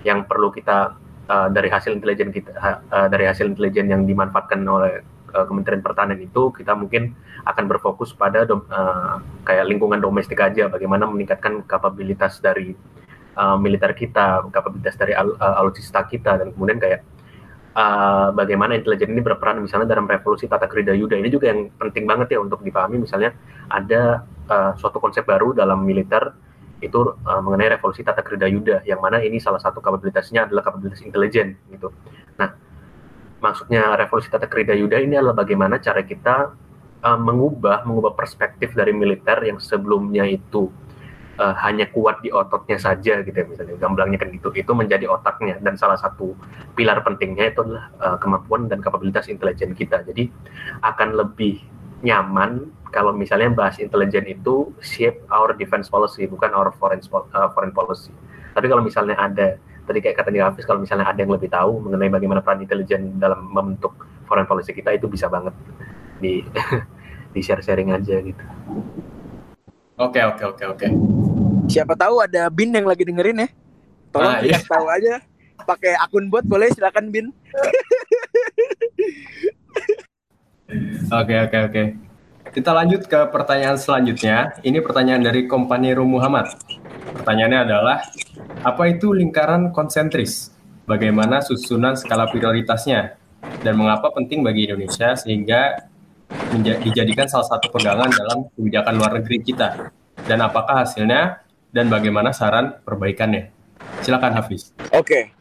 [0.03, 0.97] yang perlu kita
[1.31, 2.51] uh, dari hasil intelijen kita
[2.91, 4.99] uh, dari hasil intelijen yang dimanfaatkan oleh
[5.31, 7.15] Kementerian Pertahanan itu kita mungkin
[7.47, 9.17] akan berfokus pada uh,
[9.47, 10.67] kayak lingkungan domestik aja.
[10.67, 12.75] Bagaimana meningkatkan kapabilitas dari
[13.39, 16.37] uh, militer kita kapabilitas dari al, uh, alutsista kita.
[16.43, 17.01] Dan kemudian kayak
[17.75, 21.15] uh, bagaimana intelijen ini berperan misalnya dalam revolusi tata kerja Yuda.
[21.19, 22.99] Ini juga yang penting banget ya untuk dipahami.
[22.99, 23.35] Misalnya
[23.71, 26.35] ada uh, suatu konsep baru dalam militer
[26.81, 28.83] itu uh, mengenai revolusi tata kerja Yuda.
[28.83, 31.93] Yang mana ini salah satu kapabilitasnya adalah kapabilitas intelijen gitu.
[32.41, 32.57] Nah,
[33.41, 36.54] maksudnya revolusi tata kerja Yuda ini adalah bagaimana cara kita
[37.01, 40.69] uh, mengubah mengubah perspektif dari militer yang sebelumnya itu
[41.41, 45.58] uh, hanya kuat di ototnya saja gitu ya misalnya gamblangnya kan gitu itu menjadi otaknya.
[45.58, 46.38] Dan salah satu
[46.77, 50.06] pilar pentingnya itu adalah uh, kemampuan dan kapabilitas intelijen kita.
[50.06, 50.30] Jadi
[50.86, 51.65] akan lebih
[52.06, 57.01] nyaman kalau misalnya bahas intelijen itu shape our defense policy bukan our foreign
[57.34, 58.13] uh, foreign policy.
[58.51, 59.56] Tapi kalau misalnya ada
[59.91, 63.51] tadi kayak kata Hafiz kalau misalnya ada yang lebih tahu mengenai bagaimana peran intelijen dalam
[63.51, 65.51] membentuk foreign policy kita itu bisa banget
[66.23, 66.39] di
[67.36, 68.43] di share sharing aja gitu
[70.01, 70.88] Oke oke oke oke.
[71.69, 73.49] Siapa tahu ada Bin yang lagi dengerin ya.
[74.10, 74.58] Tolong nah, iya.
[74.65, 75.21] tahu aja.
[75.62, 77.30] Pakai akun bot boleh silakan Bin.
[81.13, 81.84] Oke oke oke.
[82.51, 84.59] Kita lanjut ke pertanyaan selanjutnya.
[84.59, 86.51] Ini pertanyaan dari Kompani Muhammad.
[87.15, 88.03] Pertanyaannya adalah
[88.59, 90.51] apa itu lingkaran konsentris?
[90.83, 93.15] Bagaimana susunan skala prioritasnya?
[93.63, 95.87] Dan mengapa penting bagi Indonesia sehingga
[96.59, 99.87] dijadikan salah satu pegangan dalam kebijakan luar negeri kita?
[100.27, 101.39] Dan apakah hasilnya
[101.71, 103.47] dan bagaimana saran perbaikannya?
[104.03, 104.75] Silakan Hafiz.
[104.91, 105.07] Oke.
[105.07, 105.40] Okay.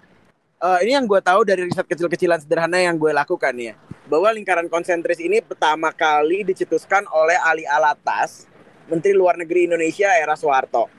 [0.60, 3.72] Uh, ini yang gue tahu dari riset kecil-kecilan sederhana yang gue lakukan ya.
[4.04, 8.44] Bahwa lingkaran konsentris ini pertama kali dicetuskan oleh Ali Alatas,
[8.84, 10.92] Menteri Luar Negeri Indonesia era Soeharto.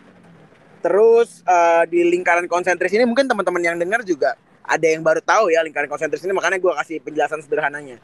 [0.82, 4.34] Terus uh, di lingkaran konsentris ini mungkin teman-teman yang dengar juga
[4.65, 8.02] ada yang baru tahu ya lingkaran konsentris ini makanya gue kasih penjelasan sederhananya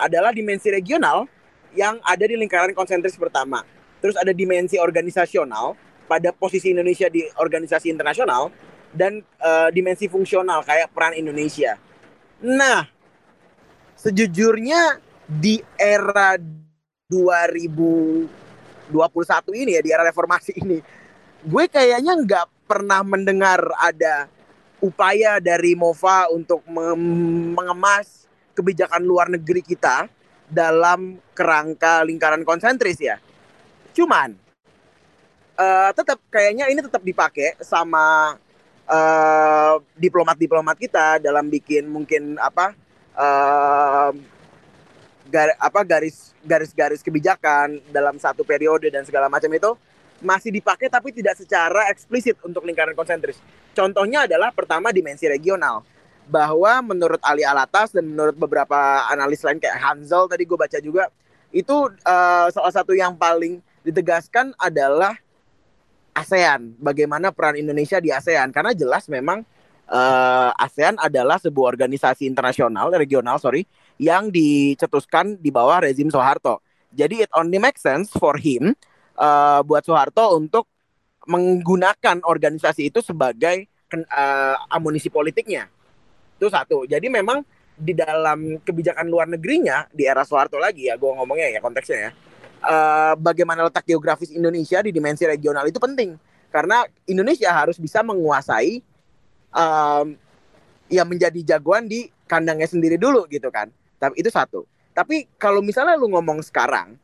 [0.00, 1.28] adalah dimensi regional
[1.76, 3.60] yang ada di lingkaran konsentris pertama.
[4.00, 5.76] Terus ada dimensi organisasional
[6.08, 11.74] pada posisi Indonesia di organisasi internasional dan uh, dimensi fungsional kayak peran Indonesia.
[12.38, 12.86] Nah,
[13.98, 16.38] sejujurnya di era
[17.10, 18.30] 2021
[19.58, 20.78] ini ya di era reformasi ini,
[21.42, 24.30] gue kayaknya nggak pernah mendengar ada
[24.78, 30.06] upaya dari MOVA untuk mengemas kebijakan luar negeri kita
[30.46, 33.18] dalam kerangka lingkaran konsentris ya.
[33.96, 34.36] Cuman
[35.58, 38.36] uh, tetap kayaknya ini tetap dipakai sama
[38.88, 42.76] uh, diplomat-diplomat kita dalam bikin mungkin apa
[43.16, 44.10] uh,
[45.28, 49.72] gar, apa garis garis-garis kebijakan dalam satu periode dan segala macam itu
[50.24, 53.36] masih dipakai tapi tidak secara eksplisit untuk lingkaran konsentris.
[53.76, 55.84] Contohnya adalah pertama dimensi regional
[56.24, 61.12] bahwa menurut Ali Alatas dan menurut beberapa analis lain kayak Hansel tadi gue baca juga
[61.52, 65.14] itu uh, salah satu yang paling ditegaskan adalah
[66.14, 66.78] ASEAN.
[66.78, 68.54] Bagaimana peran Indonesia di ASEAN?
[68.54, 69.42] Karena jelas memang
[69.90, 73.66] uh, ASEAN adalah sebuah organisasi internasional regional sorry
[73.98, 76.62] yang dicetuskan di bawah rezim Soeharto.
[76.94, 78.78] Jadi it only makes sense for him
[79.18, 80.70] uh, buat Soeharto untuk
[81.26, 85.66] menggunakan organisasi itu sebagai uh, amunisi politiknya.
[86.38, 86.86] Itu satu.
[86.86, 87.42] Jadi memang
[87.74, 92.12] di dalam kebijakan luar negerinya di era Soeharto lagi ya, gue ngomongnya ya konteksnya ya.
[92.64, 96.16] Uh, bagaimana letak geografis Indonesia di dimensi regional itu penting
[96.48, 98.80] karena Indonesia harus bisa menguasai
[99.52, 100.16] um,
[100.88, 103.68] ya menjadi jagoan di kandangnya sendiri dulu gitu kan.
[103.98, 104.62] Tapi itu satu.
[104.94, 106.94] Tapi kalau misalnya lu ngomong sekarang,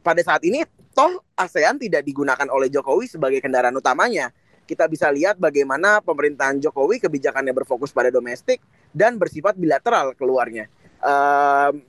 [0.00, 0.64] pada saat ini
[0.96, 4.32] toh ASEAN tidak digunakan oleh Jokowi sebagai kendaraan utamanya.
[4.66, 10.66] Kita bisa lihat bagaimana pemerintahan Jokowi kebijakannya berfokus pada domestik dan bersifat bilateral keluarnya.
[11.04, 11.84] Um,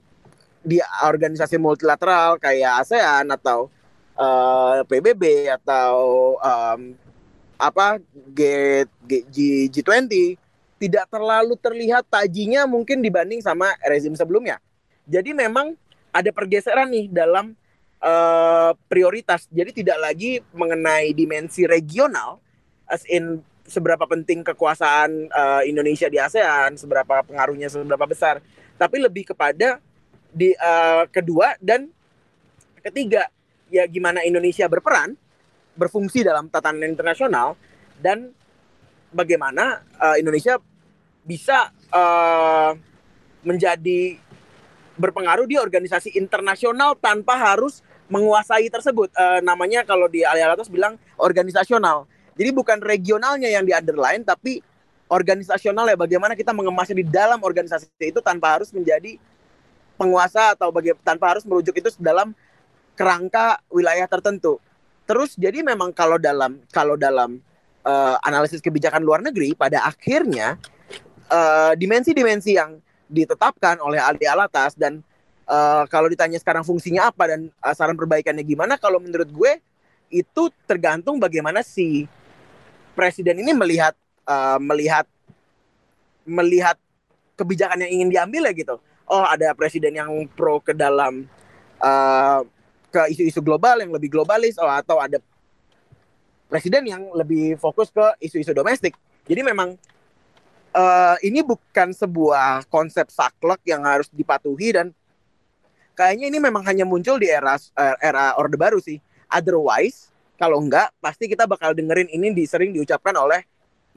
[0.66, 3.70] di organisasi multilateral kayak ASEAN atau
[4.18, 5.96] uh, eh, PBB atau
[6.42, 6.98] um,
[7.58, 7.98] apa
[8.34, 8.42] G,
[9.08, 10.38] G, G20
[10.78, 14.62] tidak terlalu terlihat tajinya mungkin dibanding sama rezim sebelumnya.
[15.10, 15.74] Jadi memang
[16.14, 17.58] ada pergeseran nih dalam
[18.02, 19.50] uh, prioritas.
[19.50, 22.38] Jadi tidak lagi mengenai dimensi regional,
[22.86, 28.40] as in seberapa penting kekuasaan uh, Indonesia di ASEAN, seberapa pengaruhnya seberapa besar,
[28.80, 29.82] tapi lebih kepada
[30.32, 31.90] di uh, kedua dan
[32.84, 33.28] ketiga
[33.68, 35.16] ya gimana Indonesia berperan,
[35.76, 37.60] berfungsi dalam tatanan internasional
[38.00, 38.32] dan
[39.12, 40.60] bagaimana uh, Indonesia
[41.28, 42.72] bisa uh,
[43.44, 44.20] menjadi
[44.98, 49.12] berpengaruh di organisasi internasional tanpa harus menguasai tersebut.
[49.14, 52.08] Uh, namanya kalau di Alialatos bilang organisasional.
[52.38, 54.62] Jadi bukan regionalnya yang di underline, tapi
[55.08, 59.16] organisasional ya bagaimana kita mengemasnya di dalam organisasi itu tanpa harus menjadi
[59.98, 62.32] penguasa atau baga tanpa harus merujuk itu dalam
[62.94, 64.62] kerangka wilayah tertentu.
[65.10, 67.42] Terus jadi memang kalau dalam kalau dalam
[67.84, 70.62] uh, analisis kebijakan luar negeri pada akhirnya
[71.76, 72.72] dimensi-dimensi uh, yang
[73.12, 75.04] ditetapkan oleh Ali Alatas dan
[75.48, 79.52] uh, kalau ditanya sekarang fungsinya apa dan uh, saran perbaikannya gimana kalau menurut gue
[80.08, 82.08] itu tergantung bagaimana si
[82.96, 83.96] presiden ini melihat
[84.28, 85.08] uh, melihat
[86.28, 86.76] melihat
[87.40, 88.76] kebijakan yang ingin diambil ya gitu
[89.08, 91.26] oh ada presiden yang pro ke dalam
[91.80, 92.44] uh,
[92.92, 95.20] ke isu-isu global yang lebih globalis oh atau ada
[96.48, 98.96] presiden yang lebih fokus ke isu-isu domestik
[99.28, 99.76] jadi memang
[100.78, 104.88] uh, ini bukan sebuah konsep saklek yang harus dipatuhi dan
[105.98, 109.02] kayaknya ini memang hanya muncul di era uh, era Orde Baru sih.
[109.28, 113.44] Otherwise, kalau enggak pasti kita bakal dengerin ini di, sering diucapkan oleh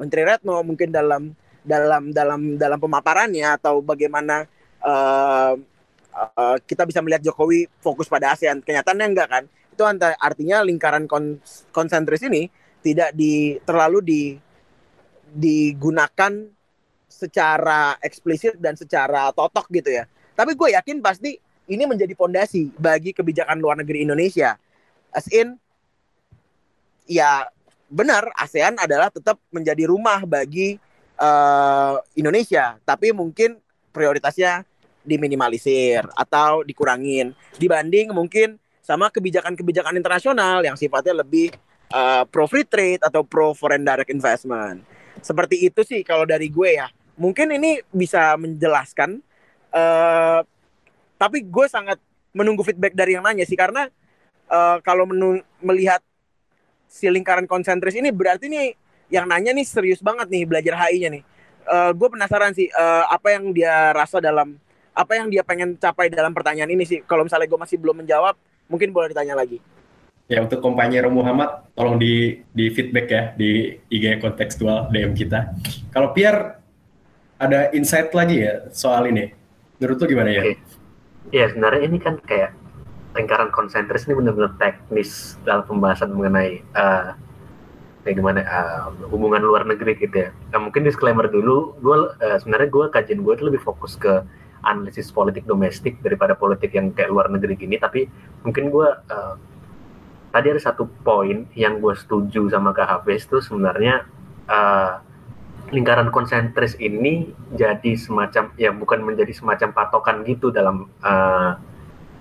[0.01, 4.49] Menteri Retno mungkin dalam dalam dalam dalam pemaparannya atau bagaimana
[4.85, 5.55] uh,
[6.13, 8.61] uh, kita bisa melihat Jokowi fokus pada ASEAN.
[8.65, 9.45] Kenyataannya enggak kan?
[9.73, 9.83] Itu
[10.21, 11.09] artinya lingkaran
[11.73, 14.23] konsentris ini tidak di terlalu di
[15.31, 16.33] digunakan
[17.07, 20.05] secara eksplisit dan secara totok gitu ya.
[20.35, 21.37] Tapi gue yakin pasti
[21.71, 24.59] ini menjadi pondasi bagi kebijakan luar negeri Indonesia.
[25.15, 25.55] As in,
[27.07, 27.47] ya
[27.91, 30.79] benar ASEAN adalah tetap menjadi rumah bagi
[31.19, 33.59] uh, Indonesia, tapi mungkin
[33.91, 34.67] prioritasnya
[35.05, 41.55] diminimalisir atau dikurangin dibanding mungkin sama kebijakan-kebijakan internasional yang sifatnya lebih
[41.95, 44.83] uh, pro free trade atau pro foreign direct investment.
[45.21, 46.89] Seperti itu sih kalau dari gue ya
[47.21, 49.21] mungkin ini bisa menjelaskan
[49.77, 50.41] uh,
[51.21, 52.01] tapi gue sangat
[52.33, 53.91] menunggu feedback dari yang nanya sih karena
[54.49, 55.05] uh, kalau
[55.61, 56.01] melihat
[56.91, 58.75] si lingkaran konsentris ini berarti nih
[59.13, 61.23] yang nanya nih serius banget nih belajar HI-nya nih.
[61.71, 64.59] Uh, gue penasaran sih uh, apa yang dia rasa dalam
[65.01, 67.01] apa yang dia pengen capai dalam pertanyaan ini sih.
[67.09, 68.37] Kalau misalnya gue masih belum menjawab,
[68.69, 69.57] mungkin boleh ditanya lagi.
[70.29, 75.57] Ya untuk kompanyero Muhammad, tolong di di feedback ya di IG kontekstual DM kita.
[75.91, 76.61] Kalau Pierre
[77.41, 79.33] ada insight lagi ya soal ini.
[79.81, 80.43] Menurut lo gimana ya?
[81.33, 82.53] Iya, sebenarnya ini kan kayak
[83.17, 87.17] lingkaran konsentris ini benar-benar teknis dalam pembahasan mengenai uh,
[88.05, 90.31] kayak gimana uh, hubungan luar negeri gitu ya.
[90.53, 94.21] Nah, mungkin disclaimer dulu, gue uh, sebenarnya gue kajian gue itu lebih fokus ke
[94.63, 97.77] analisis politik domestik daripada politik yang kayak luar negeri gini.
[97.81, 98.07] Tapi
[98.45, 99.35] mungkin gue uh,
[100.31, 104.07] tadi ada satu poin yang gue setuju sama Kak Hafiz itu sebenarnya
[104.47, 105.03] uh,
[105.71, 111.55] lingkaran konsentris ini jadi semacam ya bukan menjadi semacam patokan gitu dalam uh,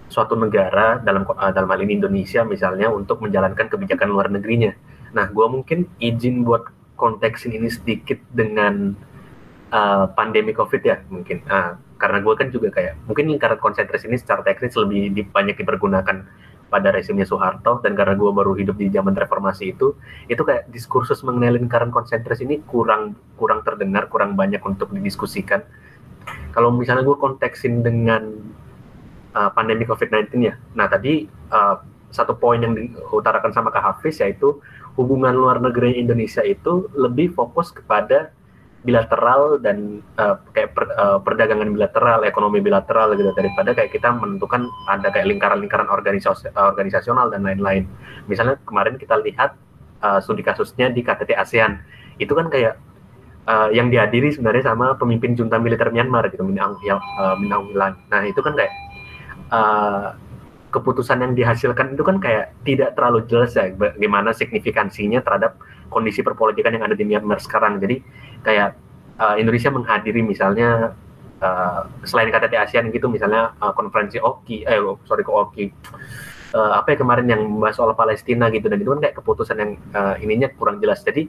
[0.10, 4.74] suatu negara dalam uh, dalam hal ini Indonesia misalnya untuk menjalankan kebijakan luar negerinya.
[5.14, 8.94] Nah, gue mungkin izin buat konteksin ini sedikit dengan
[9.74, 11.42] uh, pandemi COVID ya mungkin.
[11.50, 16.26] Uh, karena gue kan juga kayak mungkin lingkaran konsentris ini secara teknis lebih banyak dipergunakan
[16.70, 19.98] pada rezimnya Soeharto dan karena gue baru hidup di zaman reformasi itu
[20.30, 25.66] itu kayak diskursus mengenai lingkaran konsentris ini kurang kurang terdengar kurang banyak untuk didiskusikan
[26.54, 28.30] kalau misalnya gue konteksin dengan
[29.34, 30.56] uh, pandemi COVID-19 ya.
[30.78, 34.58] Nah tadi uh, satu poin yang diutarakan sama Kak Hafiz yaitu
[34.98, 38.34] hubungan luar negeri Indonesia itu lebih fokus kepada
[38.80, 44.72] bilateral dan uh, kayak per, uh, perdagangan bilateral, ekonomi bilateral gitu daripada kayak kita menentukan
[44.88, 47.84] ada kayak lingkaran-lingkaran organisasi organisasional dan lain-lain.
[48.32, 49.60] Misalnya kemarin kita lihat
[50.00, 51.84] uh, studi kasusnya di KTT ASEAN
[52.24, 52.80] itu kan kayak
[53.48, 58.00] uh, yang dihadiri sebenarnya sama pemimpin junta militer Myanmar gitu Min Aung uh, Aung Hlaing.
[58.08, 58.74] Nah itu kan kayak
[59.52, 60.16] uh,
[60.70, 65.58] keputusan yang dihasilkan itu kan kayak tidak terlalu jelas ya bagaimana signifikansinya terhadap
[65.90, 67.82] kondisi perpolitikan yang ada di Myanmar sekarang.
[67.82, 68.02] Jadi
[68.46, 68.78] kayak
[69.20, 70.96] uh, Indonesia menghadiri misalnya
[71.44, 75.66] uh, selain KTT ASEAN gitu misalnya uh, konferensi OKI, eh oh, sorry ke OKI,
[76.56, 79.72] uh, apa ya kemarin yang membahas soal Palestina gitu dan itu kan kayak keputusan yang
[79.94, 81.04] uh, ininya kurang jelas.
[81.04, 81.28] Jadi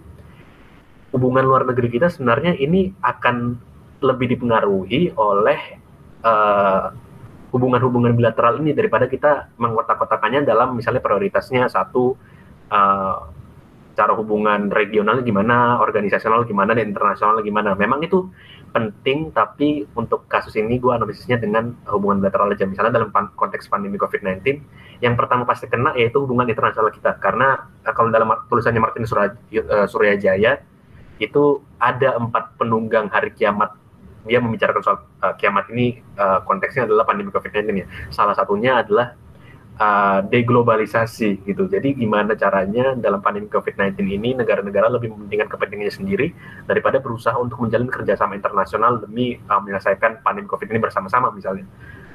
[1.11, 3.59] hubungan luar negeri kita sebenarnya ini akan
[4.01, 5.61] lebih dipengaruhi oleh
[6.25, 6.95] uh,
[7.51, 12.15] hubungan-hubungan bilateral ini daripada kita mengkotak-kotakannya dalam misalnya prioritasnya satu
[12.71, 13.19] uh,
[14.01, 17.77] cara hubungan regional gimana, organisasional gimana, dan internasional gimana.
[17.77, 18.33] Memang itu
[18.73, 22.65] penting, tapi untuk kasus ini gue analisisnya dengan hubungan bilateral aja.
[22.65, 24.41] Misalnya dalam pan konteks pandemi COVID-19,
[25.05, 27.21] yang pertama pasti kena yaitu hubungan internasional kita.
[27.21, 29.05] Karena uh, kalau dalam tulisannya Martin
[29.85, 30.65] Suryajaya,
[31.21, 31.45] itu
[31.77, 33.77] ada empat penunggang hari kiamat
[34.25, 37.87] dia membicarakan soal uh, kiamat ini uh, konteksnya adalah pandemi COVID-19 ya.
[38.13, 39.17] Salah satunya adalah
[39.81, 41.67] uh, deglobalisasi gitu.
[41.67, 46.27] Jadi gimana caranya dalam pandemi COVID-19 ini negara-negara lebih mementingkan kepentingannya sendiri
[46.69, 51.65] daripada berusaha untuk menjalin kerjasama internasional demi uh, menyelesaikan pandemi COVID ini bersama-sama misalnya.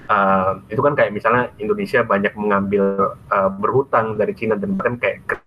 [0.06, 5.42] Uh, itu kan kayak misalnya Indonesia banyak mengambil uh, berhutang dari Cina dan bahkan kayak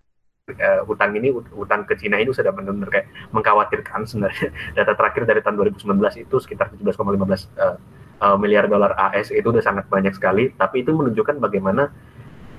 [0.51, 5.39] uh, utang ini utang ke Cina ini sudah benar-benar kayak mengkhawatirkan sebenarnya data terakhir dari
[5.39, 6.91] tahun 2019 itu sekitar 17,15
[7.55, 7.79] uh,
[8.21, 11.91] uh, miliar dolar AS itu udah sangat banyak sekali tapi itu menunjukkan bagaimana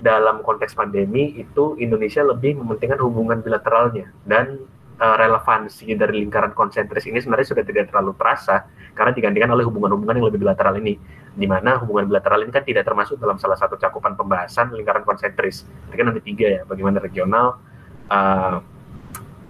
[0.00, 4.64] dalam konteks pandemi itu Indonesia lebih mementingkan hubungan bilateralnya dan
[5.00, 8.64] uh, relevansi dari lingkaran konsentris ini sebenarnya sudah tidak terlalu terasa
[8.96, 10.96] karena digantikan oleh hubungan-hubungan yang lebih bilateral ini
[11.30, 15.62] di mana hubungan bilateral ini kan tidak termasuk dalam salah satu cakupan pembahasan lingkaran konsentris.
[15.88, 17.62] Ini kan nanti tiga ya, bagaimana regional,
[18.10, 18.58] uh,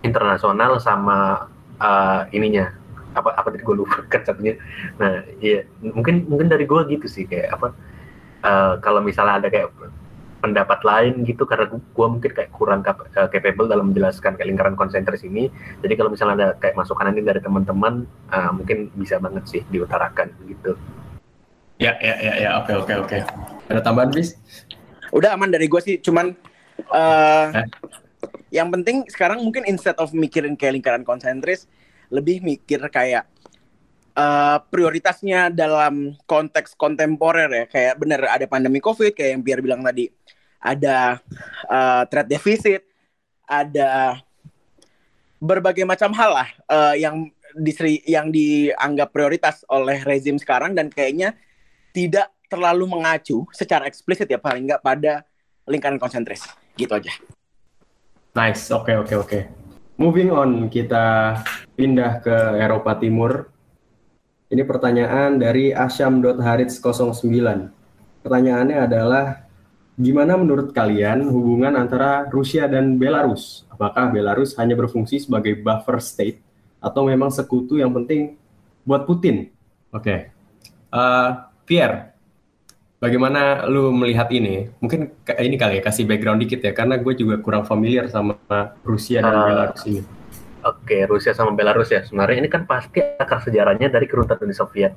[0.04, 1.48] internasional sama
[1.80, 2.79] uh, ininya
[3.14, 4.56] apa apa tadi gue lupa kan satunya.
[4.98, 7.74] Nah iya mungkin mungkin dari gue gitu sih kayak apa
[8.46, 9.72] uh, kalau misalnya ada kayak
[10.40, 14.76] pendapat lain gitu karena gue mungkin kayak kurang cap uh, capable dalam menjelaskan kayak lingkaran
[14.78, 15.52] konsentris ini.
[15.84, 20.32] Jadi kalau misalnya ada kayak masukan ini dari teman-teman uh, mungkin bisa banget sih diutarakan
[20.48, 20.76] gitu.
[21.80, 23.18] Ya ya ya ya oke oke oke.
[23.68, 24.36] Ada tambahan bis
[25.10, 26.34] udah aman dari gue sih cuman
[26.90, 27.66] uh, eh?
[28.54, 31.66] yang penting sekarang mungkin instead of mikirin kayak lingkaran konsentris
[32.10, 33.26] lebih mikir kayak
[34.18, 39.82] uh, prioritasnya dalam konteks kontemporer ya kayak bener ada pandemi covid kayak yang Pierre bilang
[39.86, 40.10] tadi
[40.60, 41.22] ada
[41.70, 42.82] uh, trade deficit
[43.48, 44.20] ada
[45.40, 51.34] berbagai macam hal lah uh, yang disri yang dianggap prioritas oleh rezim sekarang dan kayaknya
[51.90, 55.26] tidak terlalu mengacu secara eksplisit ya paling nggak pada
[55.66, 57.10] lingkaran konsentris gitu aja.
[58.34, 59.26] Nice, oke okay, oke okay, oke.
[59.26, 59.59] Okay.
[60.00, 61.36] Moving on, kita
[61.76, 63.52] pindah ke Eropa Timur.
[64.48, 67.20] Ini pertanyaan dari asyam.harits09.
[68.24, 69.44] Pertanyaannya adalah,
[70.00, 73.68] gimana menurut kalian hubungan antara Rusia dan Belarus?
[73.68, 76.40] Apakah Belarus hanya berfungsi sebagai buffer state
[76.80, 78.40] atau memang sekutu yang penting
[78.88, 79.52] buat Putin?
[79.92, 80.00] Oke.
[80.00, 80.20] Okay.
[80.88, 81.28] Uh, eh,
[81.68, 82.16] Pierre,
[83.00, 84.68] Bagaimana lu melihat ini?
[84.76, 85.08] Mungkin
[85.40, 88.36] ini kali ya kasih background dikit ya, karena gue juga kurang familiar sama
[88.84, 90.04] Rusia dan uh, Belarus ini.
[90.04, 92.04] Oke, okay, Rusia sama Belarus ya.
[92.04, 94.92] Sebenarnya ini kan pasti akar sejarahnya dari keruntuhan Uni Soviet.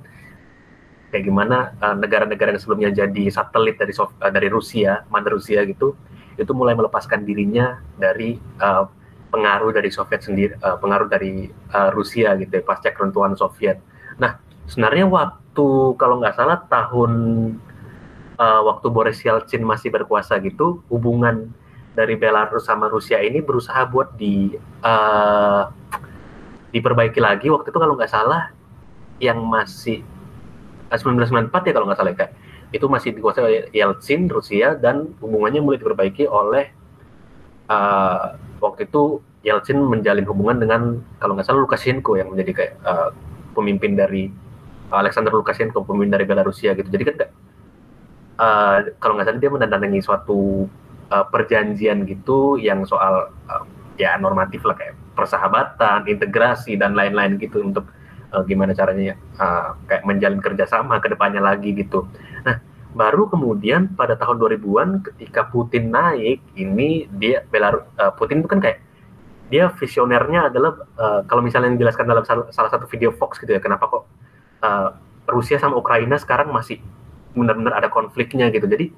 [1.15, 5.95] Kayak gimana uh, negara-negara yang sebelumnya jadi satelit dari uh, dari Rusia, mana Rusia gitu,
[6.35, 8.83] itu mulai melepaskan dirinya dari uh,
[9.31, 13.79] pengaruh dari Soviet sendiri, uh, pengaruh dari uh, Rusia gitu ya, pasca keruntuhan Soviet.
[14.19, 17.11] Nah, sebenarnya waktu kalau nggak salah tahun
[18.37, 21.51] uh, waktu Boris Yeltsin masih berkuasa gitu, hubungan
[21.93, 25.69] dari Belarus sama Rusia ini berusaha buat di uh,
[26.73, 27.53] diperbaiki lagi.
[27.53, 28.49] Waktu itu kalau nggak salah
[29.21, 30.01] yang masih
[30.89, 32.27] uh, eh, 1994 ya kalau nggak salah ya,
[32.73, 36.73] itu masih dikuasai oleh Yeltsin Rusia dan hubungannya mulai diperbaiki oleh
[37.69, 40.81] uh, waktu itu Yeltsin menjalin hubungan dengan
[41.21, 43.09] kalau nggak salah Lukashenko yang menjadi kayak uh,
[43.53, 44.31] pemimpin dari
[44.89, 47.15] Alexander Lukashenko pemimpin dari Belarusia gitu jadi kan
[48.43, 50.67] uh, kalau nggak salah dia menandatangani suatu
[51.07, 53.63] uh, perjanjian gitu yang soal uh,
[53.95, 57.87] ya normatif lah kayak persahabatan integrasi dan lain-lain gitu untuk
[58.33, 62.09] uh, gimana caranya uh, kayak menjalin kerjasama ke depannya lagi gitu.
[62.43, 62.59] Nah,
[62.97, 68.59] baru kemudian pada tahun 2000-an ketika Putin naik, ini dia Belarus uh, Putin itu kan
[68.59, 68.81] kayak
[69.53, 73.53] dia visionernya adalah uh, kalau misalnya yang dijelaskan dalam salah, salah satu video Fox gitu
[73.53, 74.03] ya, kenapa kok
[74.65, 74.89] uh,
[75.29, 76.81] Rusia sama Ukraina sekarang masih
[77.33, 78.65] benar-benar ada konfliknya gitu.
[78.65, 78.93] Jadi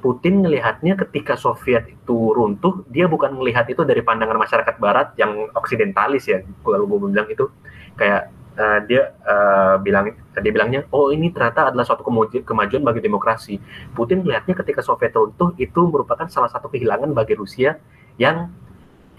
[0.00, 5.52] Putin melihatnya ketika Soviet itu runtuh, dia bukan melihat itu dari pandangan masyarakat Barat yang
[5.52, 7.52] oksidentalis ya, kalau gue bilang itu
[8.00, 12.00] kayak uh, dia uh, bilang dia bilangnya oh ini ternyata adalah suatu
[12.40, 13.60] kemajuan bagi demokrasi.
[13.92, 17.76] Putin melihatnya ketika Soviet runtuh itu merupakan salah satu kehilangan bagi Rusia
[18.16, 18.48] yang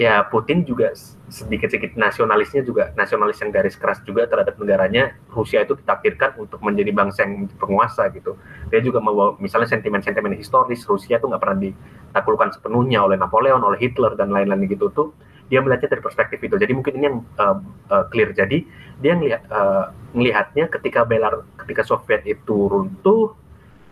[0.02, 0.90] ya Putin juga
[1.30, 6.90] sedikit-sedikit nasionalisnya juga nasionalis yang garis keras juga terhadap negaranya Rusia itu ditakdirkan untuk menjadi
[6.90, 8.34] bangsa yang penguasa gitu.
[8.74, 13.78] Dia juga membawa misalnya sentimen-sentimen historis Rusia itu nggak pernah ditaklukkan sepenuhnya oleh Napoleon oleh
[13.78, 15.14] Hitler dan lain-lain gitu tuh.
[15.54, 16.58] Dia melihatnya dari perspektif itu.
[16.58, 17.62] Jadi mungkin ini yang uh,
[17.94, 18.34] uh, clear.
[18.34, 18.66] Jadi
[19.04, 23.38] dia ngelihat uh, melihatnya ketika Belar ketika Soviet itu runtuh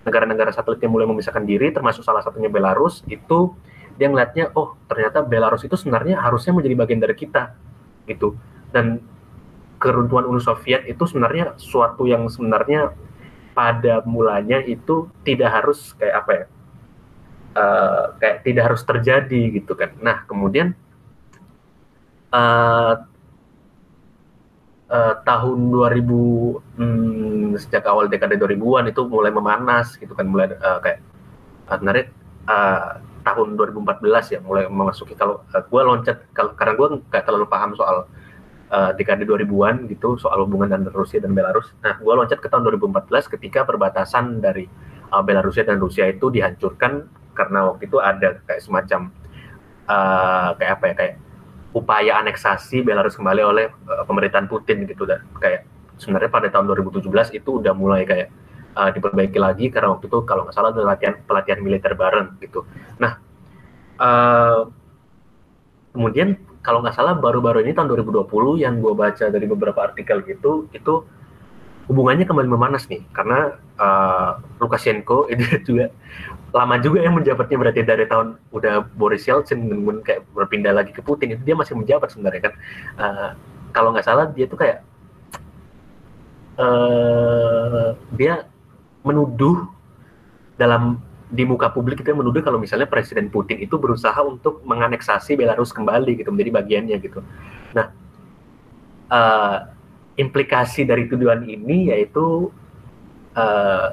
[0.09, 3.53] negara-negara satelitnya mulai memisahkan diri termasuk salah satunya Belarus itu
[3.99, 7.51] dia ngeliatnya oh ternyata Belarus itu sebenarnya harusnya menjadi bagian dari kita
[8.07, 8.39] gitu.
[8.71, 9.03] Dan
[9.75, 12.95] keruntuhan Uni Soviet itu sebenarnya suatu yang sebenarnya
[13.51, 16.45] pada mulanya itu tidak harus kayak apa ya
[17.59, 19.95] uh, kayak tidak harus terjadi gitu kan.
[19.99, 20.75] Nah kemudian
[22.31, 23.03] uh,
[24.87, 30.27] uh, tahun 2000 hmm, sejak awal dekade 2000-an itu mulai memanas gitu kan.
[30.27, 30.99] Mulai uh, kayak
[31.67, 32.05] sebenarnya
[32.47, 32.91] uh,
[33.21, 37.45] tahun 2014 ya mulai memasuki kalau uh, eh, gue loncat kalau karena gue nggak terlalu
[37.51, 38.07] paham soal
[38.71, 41.73] uh, dekade 2000-an gitu soal hubungan antara Rusia dan Belarus.
[41.81, 44.69] Nah, gue loncat ke tahun 2014 ketika perbatasan dari
[45.11, 49.09] uh, Belarusia dan Rusia itu dihancurkan karena waktu itu ada kayak semacam
[49.87, 51.15] uh, kayak apa ya kayak
[51.73, 55.65] upaya aneksasi Belarus kembali oleh uh, pemerintahan Putin gitu dan kayak
[55.99, 57.05] sebenarnya pada tahun 2017
[57.35, 58.31] itu udah mulai kayak
[58.75, 62.65] uh, diperbaiki lagi karena waktu itu kalau nggak salah ada latihan pelatihan militer bareng gitu.
[62.99, 63.17] Nah,
[64.01, 64.69] uh,
[65.93, 70.67] kemudian kalau nggak salah baru-baru ini tahun 2020 yang gue baca dari beberapa artikel gitu
[70.75, 71.07] itu
[71.89, 75.89] hubungannya kembali memanas nih karena uh, Lukashenko ini juga
[76.49, 81.01] lama juga yang menjabatnya berarti dari tahun udah Boris Yeltsin kemudian kayak berpindah lagi ke
[81.01, 82.53] Putin itu dia masih menjabat sebenarnya kan
[82.97, 83.29] uh,
[83.73, 84.81] kalau nggak salah dia tuh kayak
[86.57, 88.49] uh, dia
[89.09, 89.65] menuduh
[90.59, 95.69] dalam di muka publik itu menuduh kalau misalnya Presiden Putin itu berusaha untuk menganeksasi Belarus
[95.69, 97.21] kembali gitu menjadi bagiannya gitu.
[97.77, 97.93] Nah,
[99.13, 99.57] uh,
[100.17, 102.49] implikasi dari tuduhan ini yaitu
[103.37, 103.87] uh,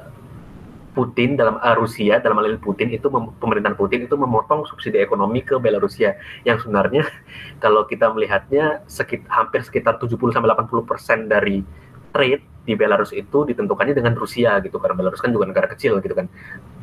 [0.97, 5.45] Putin dalam uh, Rusia dalam hal ini Putin itu pemerintahan Putin itu memotong subsidi ekonomi
[5.45, 7.05] ke Belarusia yang sebenarnya
[7.63, 11.61] kalau kita melihatnya sekit, hampir sekitar 70 sampai 80 persen dari
[12.09, 16.11] trade di Belarus itu ditentukannya dengan Rusia gitu karena Belarus kan juga negara kecil gitu
[16.11, 16.27] kan.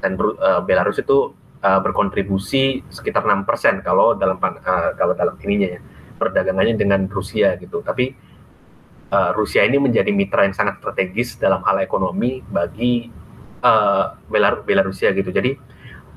[0.01, 5.81] Dan uh, Belarus itu uh, berkontribusi sekitar 6% kalau dalam uh, kalau dalam ininya ya
[6.17, 7.85] perdagangannya dengan Rusia gitu.
[7.85, 8.17] Tapi
[9.13, 13.13] uh, Rusia ini menjadi mitra yang sangat strategis dalam hal ekonomi bagi
[13.61, 15.29] uh, Belar Belarusia gitu.
[15.29, 15.53] Jadi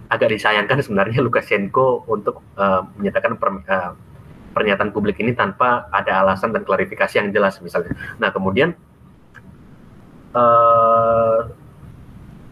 [0.08, 3.92] agak disayangkan sebenarnya Lukashenko untuk uh, menyatakan per, uh,
[4.56, 7.94] pernyataan publik ini tanpa ada alasan dan klarifikasi yang jelas misalnya.
[8.18, 8.74] Nah kemudian
[10.38, 11.38] uh,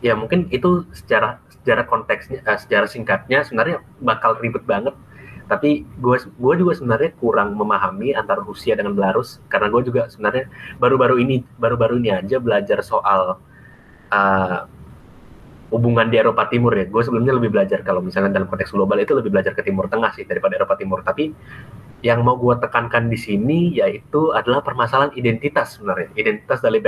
[0.02, 4.98] ya mungkin itu secara secara konteksnya uh, secara singkatnya sebenarnya bakal ribet banget.
[5.46, 10.50] Tapi gue gue juga sebenarnya kurang memahami antara Rusia dengan Belarus karena gue juga sebenarnya
[10.82, 13.38] baru-baru ini baru-baru ini aja belajar soal
[14.10, 14.60] uh,
[15.70, 16.90] hubungan di Eropa Timur ya.
[16.90, 20.18] Gue sebelumnya lebih belajar kalau misalnya dalam konteks global itu lebih belajar ke Timur Tengah
[20.18, 21.06] sih daripada Eropa Timur.
[21.06, 21.30] Tapi
[22.04, 26.12] yang mau gue tekankan di sini yaitu adalah permasalahan identitas sebenarnya.
[26.20, 26.80] Identitas dari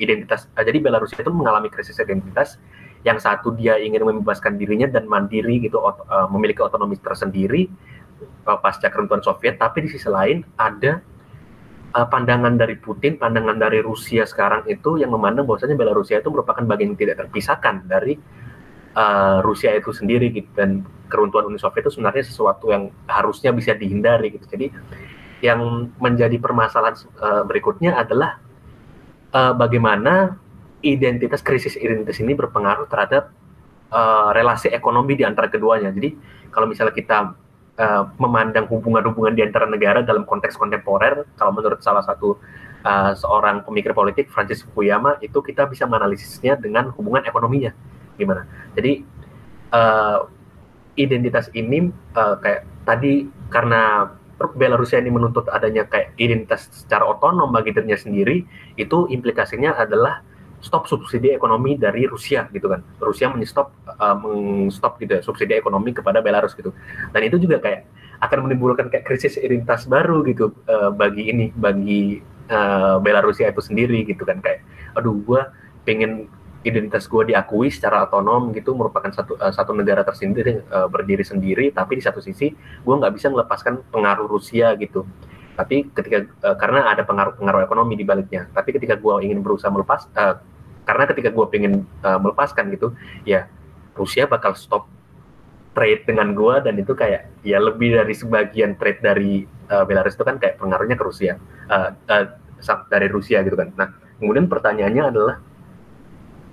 [0.00, 2.56] identitas eh, jadi Belarusia itu mengalami krisis identitas
[3.04, 7.68] yang satu dia ingin membebaskan dirinya dan mandiri gitu uh, memiliki otonomi tersendiri
[8.48, 9.60] uh, pasca keruntuhan Soviet.
[9.60, 11.04] Tapi di sisi lain ada
[11.94, 16.90] pandangan dari Putin pandangan dari Rusia sekarang itu yang memandang bahwasanya Belarusia itu merupakan bagian
[16.90, 18.18] yang tidak terpisahkan dari
[18.98, 20.50] uh, Rusia itu sendiri gitu.
[20.58, 24.46] Dan keruntuhan Uni Soviet itu sebenarnya sesuatu yang harusnya bisa dihindari gitu.
[24.48, 24.72] Jadi
[25.44, 28.40] yang menjadi permasalahan uh, berikutnya adalah
[29.36, 30.40] uh, bagaimana
[30.80, 33.32] identitas krisis identitas ini berpengaruh terhadap
[33.92, 35.92] uh, relasi ekonomi di antara keduanya.
[35.92, 36.16] Jadi
[36.48, 37.18] kalau misalnya kita
[37.80, 42.40] uh, memandang hubungan-hubungan di antara negara dalam konteks kontemporer, kalau menurut salah satu
[42.84, 47.72] uh, seorang pemikir politik Francis Fukuyama itu kita bisa menganalisisnya dengan hubungan ekonominya
[48.14, 48.46] gimana.
[48.78, 49.02] Jadi
[49.74, 50.30] uh,
[50.94, 57.70] identitas ini uh, kayak tadi karena Belarusia ini menuntut adanya kayak identitas secara otonom bagi
[57.70, 58.42] dirinya sendiri,
[58.74, 60.20] itu implikasinya adalah
[60.58, 62.82] stop subsidi ekonomi dari Rusia gitu kan.
[62.98, 66.74] Rusia menstop uh, mengstop gitu ya, subsidi ekonomi kepada Belarus gitu.
[67.14, 67.86] Dan itu juga kayak
[68.26, 72.18] akan menimbulkan kayak krisis identitas baru gitu uh, bagi ini bagi
[72.50, 74.66] uh, Belarusia itu sendiri gitu kan kayak
[74.98, 76.26] aduh gua pengen
[76.64, 81.68] identitas gue diakui secara otonom gitu merupakan satu uh, satu negara tersendiri uh, berdiri sendiri
[81.70, 85.04] tapi di satu sisi gue nggak bisa melepaskan pengaruh Rusia gitu.
[85.54, 90.08] Tapi ketika uh, karena ada pengaruh-pengaruh ekonomi di baliknya tapi ketika gue ingin berusaha melepas
[90.16, 90.40] uh,
[90.88, 92.96] karena ketika gue pengen uh, melepaskan gitu
[93.28, 93.46] ya
[93.94, 94.88] Rusia bakal stop
[95.74, 100.24] trade dengan gue dan itu kayak ya lebih dari sebagian trade dari uh, Belarus itu
[100.24, 101.36] kan kayak pengaruhnya ke Rusia
[101.68, 102.24] uh, uh,
[102.88, 103.74] dari Rusia gitu kan.
[103.76, 105.36] Nah kemudian pertanyaannya adalah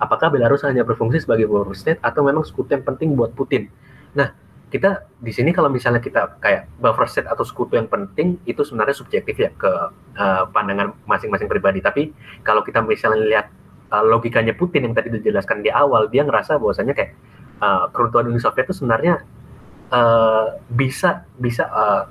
[0.02, 3.70] apakah Belarus hanya berfungsi sebagai buffer state atau memang sekutu yang penting buat Putin.
[4.18, 4.34] Nah,
[4.74, 8.97] kita di sini kalau misalnya kita kayak buffer state atau sekutu yang penting itu sebenarnya
[8.97, 9.72] subjektif ya ke
[10.18, 11.86] uh, pandangan masing-masing pribadi.
[11.86, 12.10] Tapi
[12.41, 13.47] kalau kita misalnya lihat
[13.93, 17.14] uh, logikanya Putin yang tadi dijelaskan di awal, dia ngerasa bahwasanya kayak
[17.62, 19.22] uh, keruntuhan Uni Soviet itu sebenarnya
[19.93, 22.04] uh, bisa bisa uh,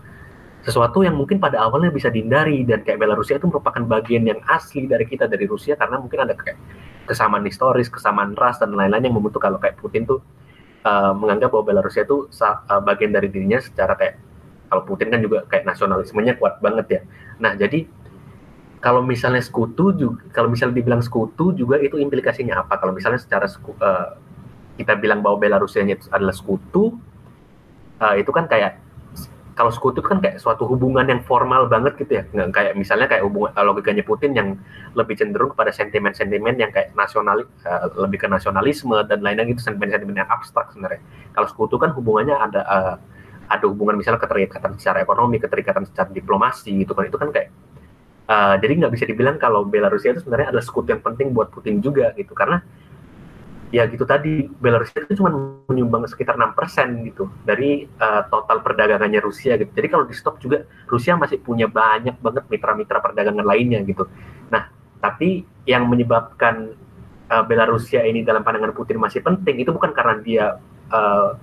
[0.61, 4.85] sesuatu yang mungkin pada awalnya bisa dihindari dan kayak Belarusia itu merupakan bagian yang asli
[4.85, 6.61] dari kita dari Rusia karena mungkin ada kayak
[7.09, 10.21] kesamaan historis, kesamaan ras dan lain-lain yang membentuk kalau kayak Putin tuh
[10.85, 14.21] uh, menganggap bahwa Belarusia itu uh, bagian dari dirinya secara kayak
[14.71, 17.01] kalau Putin kan juga kayak nasionalismenya kuat banget ya.
[17.43, 17.91] Nah jadi
[18.81, 22.81] kalau misalnya sekutu juga kalau misalnya dibilang sekutu juga itu implikasinya apa?
[22.81, 24.17] Kalau misalnya secara uh,
[24.81, 26.97] kita bilang bahwa Belarusia itu adalah sekutu,
[28.01, 28.81] uh, itu kan kayak
[29.61, 32.25] kalau sekutu kan kayak suatu hubungan yang formal banget gitu ya.
[32.33, 34.57] Nggak kayak misalnya kayak hubungan eh, logikanya Putin yang
[34.97, 40.17] lebih cenderung kepada sentimen-sentimen yang kayak nasional uh, lebih ke nasionalisme dan lain-lain itu sentimen-sentimen
[40.17, 41.05] yang abstrak sebenarnya.
[41.37, 42.97] Kalau sekutu kan hubungannya ada uh,
[43.53, 47.05] ada hubungan misalnya keterikatan secara ekonomi keterikatan secara diplomasi gitu kan.
[47.13, 47.53] Itu kan kayak
[48.33, 51.85] uh, jadi nggak bisa dibilang kalau Belarusia itu sebenarnya adalah sekutu yang penting buat Putin
[51.85, 52.33] juga gitu.
[52.33, 52.65] Karena
[53.71, 55.31] ya gitu tadi Belarus itu cuma
[55.71, 59.71] menyumbang sekitar 6% gitu dari uh, total perdagangannya Rusia gitu.
[59.71, 64.11] Jadi kalau di stop juga Rusia masih punya banyak banget mitra-mitra perdagangan lainnya gitu.
[64.51, 64.67] Nah,
[64.99, 66.75] tapi yang menyebabkan
[67.31, 70.47] uh, Belarusia ini dalam pandangan Putin masih penting itu bukan karena dia
[70.91, 71.39] uh,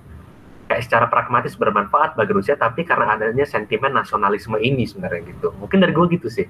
[0.68, 5.48] kayak secara pragmatis bermanfaat bagi Rusia, tapi karena adanya sentimen nasionalisme ini sebenarnya gitu.
[5.56, 6.44] Mungkin dari gue gitu sih.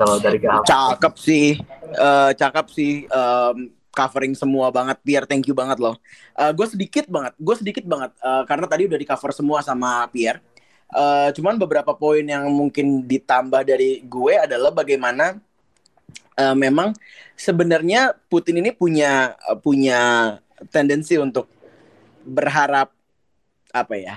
[0.00, 1.60] Kalau dari Cakep sih,
[2.00, 3.04] uh, cakep sih.
[3.12, 5.98] Um, covering semua banget Pierre thank you banget loh.
[6.34, 10.06] Uh, gue sedikit banget gue sedikit banget uh, karena tadi udah di cover semua sama
[10.10, 10.42] Pierre.
[10.90, 15.38] Uh, cuman beberapa poin yang mungkin ditambah dari gue adalah bagaimana
[16.34, 16.90] uh, memang
[17.38, 20.34] sebenarnya Putin ini punya uh, punya
[20.74, 21.46] tendensi untuk
[22.26, 22.90] berharap
[23.70, 24.16] apa ya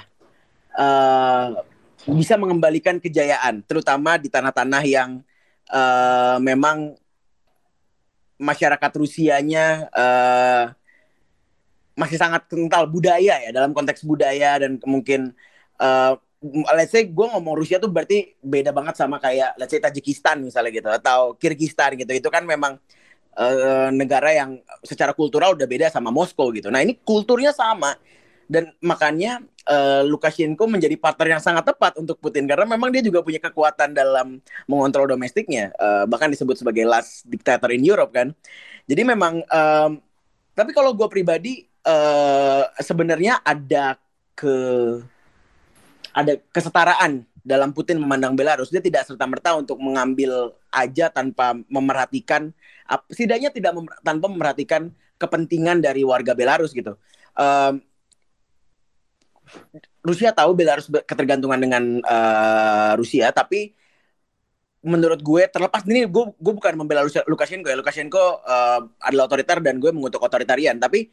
[0.75, 1.61] uh,
[2.09, 5.23] bisa mengembalikan kejayaan terutama di tanah-tanah yang
[5.71, 6.97] uh, memang
[8.37, 10.65] masyarakat Rusianya uh,
[11.93, 15.33] masih sangat kental budaya ya dalam konteks budaya dan mungkin
[15.77, 16.17] uh,
[16.75, 20.71] let's say gue ngomong Rusia tuh berarti beda banget sama kayak let's say Tajikistan misalnya
[20.73, 22.11] gitu atau Kirgistan gitu.
[22.11, 22.81] Itu kan memang
[23.37, 26.67] uh, negara yang secara kultural udah beda sama Moskow gitu.
[26.67, 27.95] Nah ini kulturnya sama
[28.47, 32.47] dan makanya uh, Lukashenko menjadi partner yang sangat tepat untuk Putin.
[32.47, 35.71] Karena memang dia juga punya kekuatan dalam mengontrol domestiknya.
[35.79, 38.31] Uh, bahkan disebut sebagai last dictator in Europe kan?
[38.87, 39.91] Jadi memang um,
[40.53, 43.97] tapi kalau gue pribadi uh, sebenarnya ada
[44.35, 44.55] ke
[46.13, 48.69] ada kesetaraan dalam Putin memandang Belarus.
[48.69, 52.53] Dia tidak serta merta untuk mengambil aja tanpa memerhatikan
[53.09, 56.99] setidaknya tidak mem, tanpa memerhatikan kepentingan dari warga Belarus gitu.
[57.33, 57.81] Um,
[60.03, 63.73] Rusia tahu Belarus ketergantungan dengan uh, Rusia, tapi
[64.83, 67.77] menurut gue terlepas ini gue gue bukan membela Lukashenko ya.
[67.79, 70.75] Lukashenko uh, adalah otoriter dan gue mengutuk otoritarian.
[70.77, 71.07] Tapi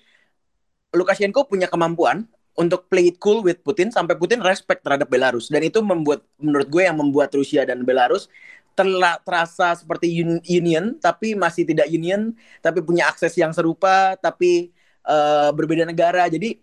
[0.90, 2.26] Lukashenko punya kemampuan
[2.58, 5.46] untuk play it cool with Putin sampai Putin respect terhadap Belarus.
[5.48, 8.26] Dan itu membuat menurut gue yang membuat Rusia dan Belarus
[8.74, 12.32] terla, terasa seperti un, union tapi masih tidak union
[12.64, 14.74] tapi punya akses yang serupa tapi
[15.06, 16.26] uh, berbeda negara.
[16.26, 16.58] Jadi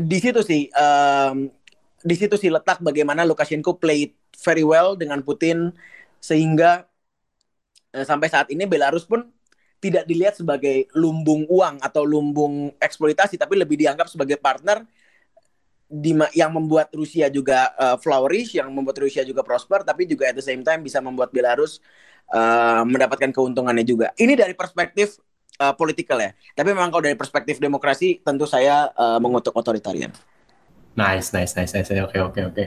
[0.00, 1.46] di situ sih um,
[2.04, 5.70] di situ sih letak bagaimana Lukashenko play very well dengan Putin
[6.18, 6.84] sehingga
[7.94, 9.30] uh, sampai saat ini Belarus pun
[9.78, 14.82] tidak dilihat sebagai lumbung uang atau lumbung eksploitasi tapi lebih dianggap sebagai partner
[15.94, 20.34] di yang membuat Rusia juga uh, flourish, yang membuat Rusia juga prosper, tapi juga at
[20.34, 21.78] the same time bisa membuat Belarus
[22.32, 24.10] uh, mendapatkan keuntungannya juga.
[24.16, 25.20] Ini dari perspektif
[25.60, 26.30] uh, politikal ya.
[26.54, 30.10] Tapi memang kalau dari perspektif demokrasi, tentu saya uh, mengutuk otoritarian.
[30.94, 31.90] Nice, nice, nice, nice.
[32.02, 32.64] Oke, oke, oke.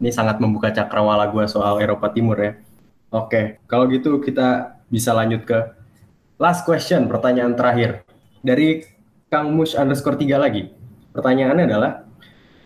[0.00, 2.58] Ini sangat membuka cakrawala gue soal Eropa Timur ya.
[3.10, 5.58] Oke, kalau gitu kita bisa lanjut ke
[6.38, 8.06] last question, pertanyaan terakhir.
[8.40, 8.86] Dari
[9.30, 10.72] Kang Mush underscore 3 lagi.
[11.14, 11.92] Pertanyaannya adalah,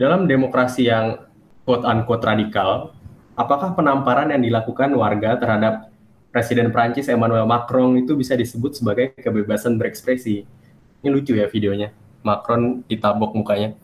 [0.01, 1.21] dalam demokrasi yang
[1.65, 2.93] quote-unquote radikal,
[3.37, 5.91] apakah penamparan yang dilakukan warga terhadap
[6.35, 10.43] Presiden Prancis Emmanuel Macron itu bisa disebut sebagai kebebasan berekspresi?
[10.99, 11.95] Ini lucu ya videonya.
[12.27, 13.79] Macron ditabok mukanya.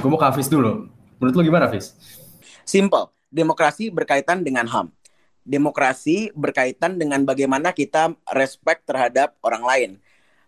[0.00, 0.88] Gue mau ke Hafiz dulu.
[1.20, 1.92] Menurut lu gimana, Hafiz?
[2.64, 3.12] Simple.
[3.28, 4.88] Demokrasi berkaitan dengan HAM.
[5.44, 9.90] Demokrasi berkaitan dengan bagaimana kita respect terhadap orang lain.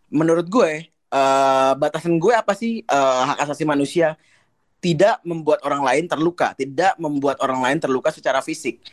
[0.09, 4.16] Menurut gue, uh, batasan gue apa sih uh, hak asasi manusia?
[4.76, 8.84] tidak membuat orang lain terluka, tidak membuat orang lain terluka secara fisik.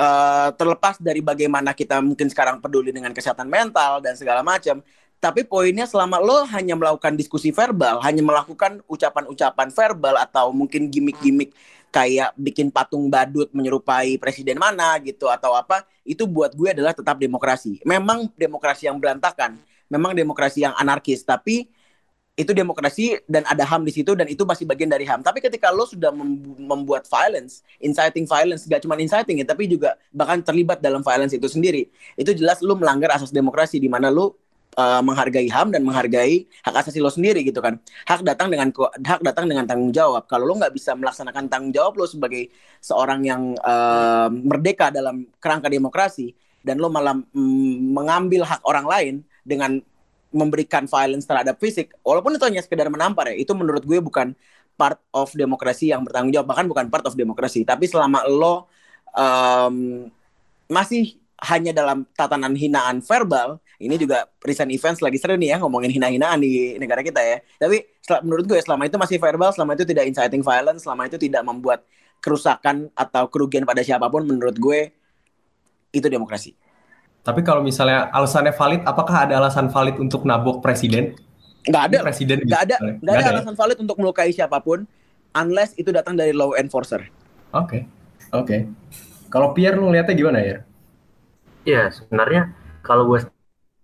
[0.00, 4.80] Uh, terlepas dari bagaimana kita mungkin sekarang peduli dengan kesehatan mental dan segala macam,
[5.20, 11.52] tapi poinnya selama lo hanya melakukan diskusi verbal, hanya melakukan ucapan-ucapan verbal atau mungkin gimmick-gimmick
[11.92, 17.20] kayak bikin patung badut menyerupai presiden mana gitu atau apa, itu buat gue adalah tetap
[17.20, 17.84] demokrasi.
[17.84, 19.60] Memang demokrasi yang berantakan,
[19.92, 21.68] memang demokrasi yang anarkis, tapi
[22.40, 25.20] itu demokrasi dan ada HAM di situ dan itu masih bagian dari HAM.
[25.20, 26.08] Tapi ketika lo sudah
[26.56, 31.44] membuat violence, inciting violence, gak cuma inciting ya, tapi juga bahkan terlibat dalam violence itu
[31.52, 34.40] sendiri, itu jelas lo melanggar asas demokrasi di mana lo
[34.80, 37.76] uh, menghargai HAM dan menghargai hak asasi lo sendiri gitu kan.
[38.08, 40.24] Hak datang dengan hak datang dengan tanggung jawab.
[40.24, 42.48] Kalau lo nggak bisa melaksanakan tanggung jawab lo sebagai
[42.80, 46.32] seorang yang uh, merdeka dalam kerangka demokrasi
[46.64, 49.14] dan lo malah mm, mengambil hak orang lain
[49.44, 49.80] dengan
[50.30, 54.32] memberikan violence terhadap fisik, walaupun itu hanya sekedar menampar ya, itu menurut gue bukan
[54.78, 57.66] part of demokrasi yang bertanggung jawab, bahkan bukan part of demokrasi.
[57.66, 58.70] Tapi selama lo
[59.12, 60.06] um,
[60.70, 65.88] masih hanya dalam tatanan hinaan verbal, ini juga recent events lagi seru nih ya ngomongin
[65.88, 67.40] hina-hinaan di negara kita ya.
[67.60, 67.80] Tapi
[68.24, 71.84] menurut gue selama itu masih verbal, selama itu tidak inciting violence, selama itu tidak membuat
[72.20, 74.92] kerusakan atau kerugian pada siapa pun, menurut gue
[75.90, 76.52] itu demokrasi.
[77.20, 81.12] Tapi kalau misalnya alasannya valid, apakah ada alasan valid untuk nabok presiden?
[81.68, 81.98] Nggak ada.
[82.08, 82.76] Presiden nggak ada.
[82.80, 83.36] Nggak ada, ada ya?
[83.36, 84.88] alasan valid untuk melukai siapa pun,
[85.36, 87.04] unless itu datang dari law enforcer.
[87.52, 87.82] Oke, okay.
[88.32, 88.46] oke.
[88.48, 88.60] Okay.
[89.28, 90.58] Kalau Pierre, lu lihatnya gimana ya?
[91.68, 93.20] Ya, sebenarnya kalau gue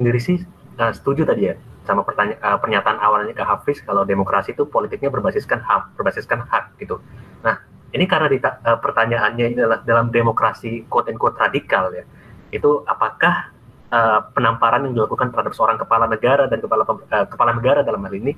[0.01, 0.41] sendiri sih
[0.81, 5.13] uh, setuju tadi ya sama pertanyaan uh, pernyataan awalnya ke Hafiz kalau demokrasi itu politiknya
[5.13, 6.99] berbasiskan hak, berbasiskan hak gitu.
[7.45, 7.63] Nah,
[7.95, 12.03] ini karena di, uh, pertanyaannya adalah dalam demokrasi quote and quote radikal ya
[12.51, 13.51] itu apakah
[13.91, 18.15] uh, penamparan yang dilakukan terhadap seorang kepala negara dan kepala uh, kepala negara dalam hal
[18.15, 18.33] ini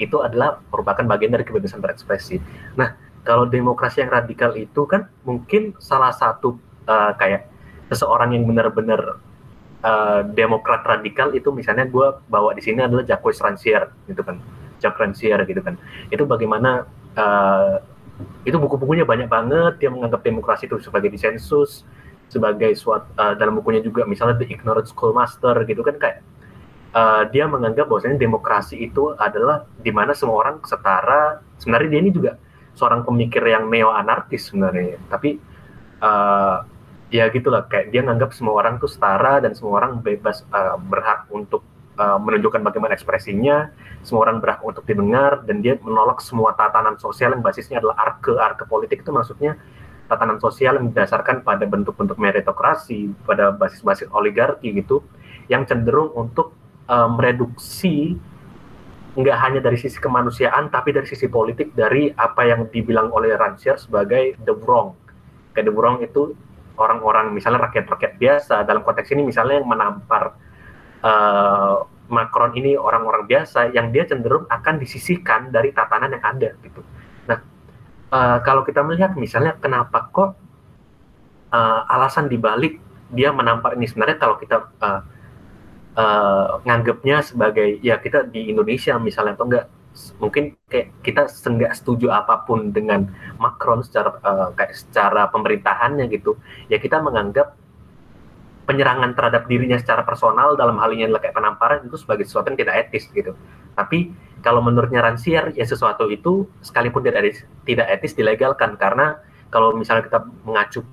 [0.00, 2.42] itu adalah merupakan bagian dari kebebasan berekspresi.
[2.74, 6.58] Nah, kalau demokrasi yang radikal itu kan mungkin salah satu
[6.90, 7.46] uh, kayak
[7.88, 9.22] seseorang yang benar-benar
[9.86, 14.42] uh, demokrat radikal itu misalnya gue bawa di sini adalah Jacques Rancière gitu kan,
[14.82, 15.78] Jacques Rancière gitu kan.
[16.10, 17.78] Itu bagaimana uh,
[18.46, 21.82] itu buku-bukunya banyak banget dia menganggap demokrasi itu sebagai disensus
[22.28, 26.18] sebagai suatu uh, dalam bukunya juga misalnya The Ignorant Schoolmaster gitu kan kayak
[26.94, 31.42] uh, dia menganggap bahwasanya demokrasi itu adalah di mana semua orang setara.
[31.58, 32.32] Sebenarnya dia ini juga
[32.74, 34.98] seorang pemikir yang neo anarkis sebenarnya.
[35.10, 35.36] Tapi
[36.00, 36.64] uh,
[37.10, 41.26] ya gitulah kayak dia menganggap semua orang tuh setara dan semua orang bebas uh, berhak
[41.30, 41.62] untuk
[41.98, 43.70] uh, menunjukkan bagaimana ekspresinya.
[44.04, 48.34] Semua orang berhak untuk didengar dan dia menolak semua tatanan sosial yang basisnya adalah arke
[48.38, 49.02] arke politik.
[49.02, 49.58] Itu maksudnya
[50.14, 55.02] tatanan sosial yang didasarkan pada bentuk-bentuk meritokrasi, pada basis-basis oligarki gitu,
[55.50, 56.54] yang cenderung untuk
[56.86, 58.14] uh, mereduksi
[59.14, 63.78] nggak hanya dari sisi kemanusiaan, tapi dari sisi politik dari apa yang dibilang oleh Rancière
[63.78, 64.94] sebagai the wrong.
[65.54, 66.34] Kayak the wrong itu
[66.78, 70.34] orang-orang misalnya rakyat-rakyat biasa dalam konteks ini misalnya yang menampar
[71.02, 76.84] uh, Macron ini orang-orang biasa yang dia cenderung akan disisihkan dari tatanan yang ada gitu
[78.14, 80.30] uh, kalau kita melihat misalnya kenapa kok
[81.50, 82.78] uh, alasan dibalik
[83.10, 85.00] dia menampar ini sebenarnya kalau kita uh,
[85.98, 89.66] uh, nganggapnya sebagai ya kita di Indonesia misalnya atau enggak
[90.18, 93.06] mungkin kayak kita enggak setuju apa pun dengan
[93.38, 97.54] Macron secara uh, kayak secara pemerintahannya gitu ya kita menganggap
[98.64, 102.88] penyerangan terhadap dirinya secara personal dalam hal ini kayak penamparan itu sebagai sesuatu yang tidak
[102.88, 103.36] etis gitu.
[103.76, 104.08] Tapi
[104.44, 109.16] kalau menurutnya Ransier ya sesuatu itu sekalipun tidak etis, tidak etis dilegalkan karena
[109.48, 110.84] kalau misalnya kita mengacu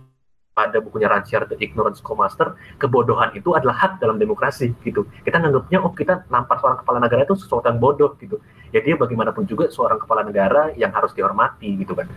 [0.52, 5.08] ada bukunya Rancière The Ignorance Co-Master, kebodohan itu adalah hak dalam demokrasi gitu.
[5.24, 8.36] Kita nganggapnya oh kita nampar seorang kepala negara itu sesuatu yang bodoh gitu.
[8.76, 12.08] Ya dia bagaimanapun juga seorang kepala negara yang harus dihormati gitu kan.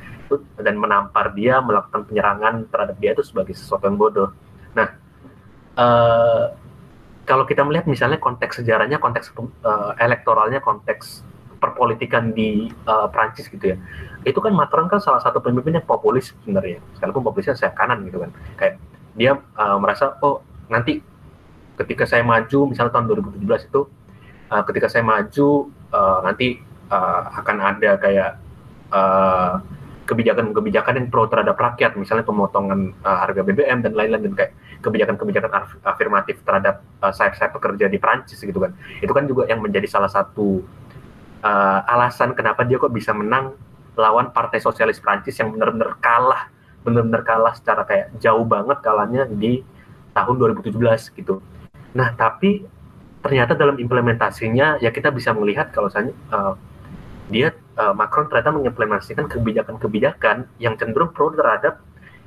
[0.59, 4.28] Dan menampar dia, melakukan penyerangan terhadap dia itu sebagai sesuatu yang bodoh.
[4.74, 4.89] Nah,
[5.78, 6.45] uh,
[7.25, 9.33] kalau kita melihat misalnya konteks sejarahnya, konteks
[9.64, 11.25] uh, elektoralnya, konteks
[11.59, 13.77] perpolitikan di uh, Prancis gitu ya
[14.25, 16.81] itu kan Macron kan salah satu pemimpin yang populis sebenarnya.
[16.97, 18.33] Sekalipun populisnya saya kanan gitu kan.
[18.57, 18.75] Kayak
[19.14, 20.41] dia uh, merasa oh
[20.72, 21.05] nanti
[21.77, 23.05] ketika saya maju misalnya tahun
[23.37, 23.81] 2017 itu
[24.49, 25.49] uh, ketika saya maju
[25.93, 26.57] uh, nanti
[26.89, 28.33] uh, akan ada kayak
[30.07, 31.99] kebijakan-kebijakan yang pro terhadap rakyat.
[31.99, 34.53] Misalnya pemotongan uh, harga BBM dan lain-lain dan kayak
[34.85, 39.89] kebijakan-kebijakan afirmatif terhadap uh, sayap-sayap pekerja di Prancis gitu kan itu kan juga yang menjadi
[39.89, 40.61] salah satu
[41.41, 43.57] uh, alasan kenapa dia kok bisa menang
[43.95, 46.51] lawan Partai Sosialis Prancis yang benar-benar kalah,
[46.82, 49.62] benar-benar kalah secara kayak jauh banget kalahnya di
[50.14, 50.74] tahun 2017
[51.14, 51.39] gitu.
[51.95, 52.66] Nah, tapi
[53.22, 56.55] ternyata dalam implementasinya ya kita bisa melihat kalau misalnya uh,
[57.32, 61.80] dia uh, Macron ternyata mengimplementasikan kebijakan-kebijakan yang cenderung pro terhadap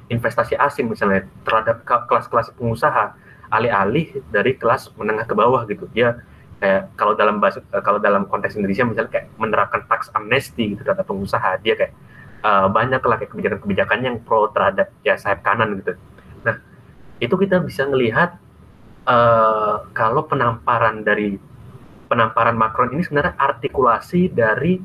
[0.07, 3.15] investasi asing misalnya terhadap kelas-kelas pengusaha
[3.51, 5.87] alih-alih dari kelas menengah ke bawah gitu.
[5.91, 6.19] Dia
[6.57, 10.81] kayak kalau dalam bahasa eh, kalau dalam konteks Indonesia misalnya kayak menerapkan tax amnesty gitu
[10.81, 11.93] terhadap pengusaha dia kayak
[12.41, 15.93] uh, banyak lah kayak kebijakan-kebijakan yang pro terhadap ya sayap kanan gitu.
[16.43, 16.57] Nah
[17.21, 18.41] itu kita bisa melihat
[19.05, 21.37] uh, kalau penamparan dari
[22.07, 24.79] penamparan Macron ini sebenarnya artikulasi dari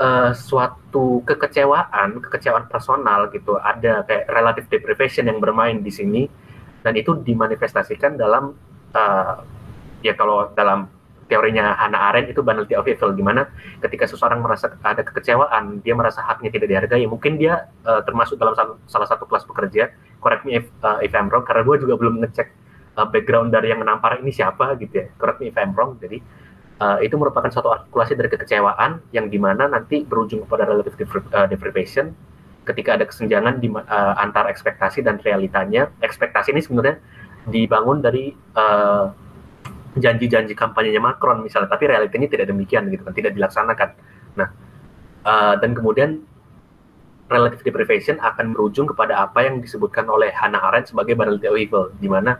[0.00, 3.60] uh, suatu kekecewaan, kekecewaan personal gitu.
[3.60, 6.22] Ada kayak relative deprivation yang bermain di sini.
[6.80, 8.56] Dan itu dimanifestasikan dalam
[8.96, 9.34] uh,
[10.00, 10.88] ya kalau dalam
[11.28, 13.12] teorinya Hannah Arendt itu banality of evil.
[13.12, 13.46] Gimana
[13.84, 17.04] ketika seseorang merasa ada kekecewaan dia merasa haknya tidak dihargai.
[17.04, 18.56] Mungkin dia uh, termasuk dalam
[18.88, 19.92] salah satu kelas pekerja.
[20.24, 21.44] Correct me if, uh, if I'm wrong.
[21.44, 22.48] Karena gue juga belum ngecek
[23.00, 25.06] background dari yang menampar ini siapa gitu ya.
[25.16, 25.96] Correct me if I'm wrong.
[26.02, 26.39] Jadi
[27.04, 30.96] itu merupakan suatu artikulasi dari kekecewaan yang di mana nanti berujung kepada relative
[31.36, 32.16] uh, deprivation
[32.64, 36.96] ketika ada kesenjangan di uh, antara ekspektasi dan realitanya ekspektasi ini sebenarnya
[37.48, 39.12] dibangun dari uh,
[39.98, 43.88] janji-janji kampanyenya Macron misalnya, tapi realitanya tidak demikian gitu kan, tidak dilaksanakan.
[44.38, 44.48] Nah,
[45.26, 46.22] uh, dan kemudian
[47.30, 51.84] relative deprivation akan berujung kepada apa yang disebutkan oleh Hannah Arendt sebagai banality of evil,
[51.98, 52.38] di mana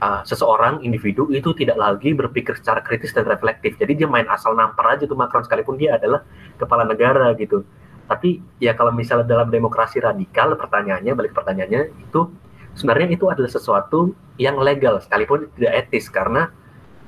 [0.00, 3.76] uh, seseorang individu itu tidak lagi berpikir secara kritis dan reflektif.
[3.80, 6.24] Jadi dia main asal nampar aja tuh Macron sekalipun dia adalah
[6.60, 7.64] kepala negara gitu.
[8.06, 12.30] Tapi ya kalau misalnya dalam demokrasi radikal pertanyaannya balik pertanyaannya itu
[12.78, 16.06] sebenarnya itu adalah sesuatu yang legal sekalipun tidak etis.
[16.12, 16.46] Karena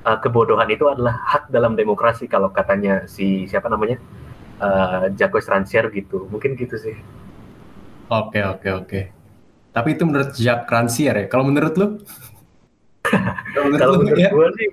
[0.03, 4.01] uh, kebodohan itu adalah hak dalam demokrasi kalau katanya si siapa namanya?
[4.59, 6.26] Uh, Jacques Rancière gitu.
[6.34, 6.99] Mungkin gitu sih.
[8.11, 9.01] Oke oke oke.
[9.70, 11.26] Tapi itu menurut Jacques Rancière ya?
[11.30, 12.03] Kalau menurut lu
[13.81, 14.31] kalau menurut, ya?
[14.31, 14.69] gue sih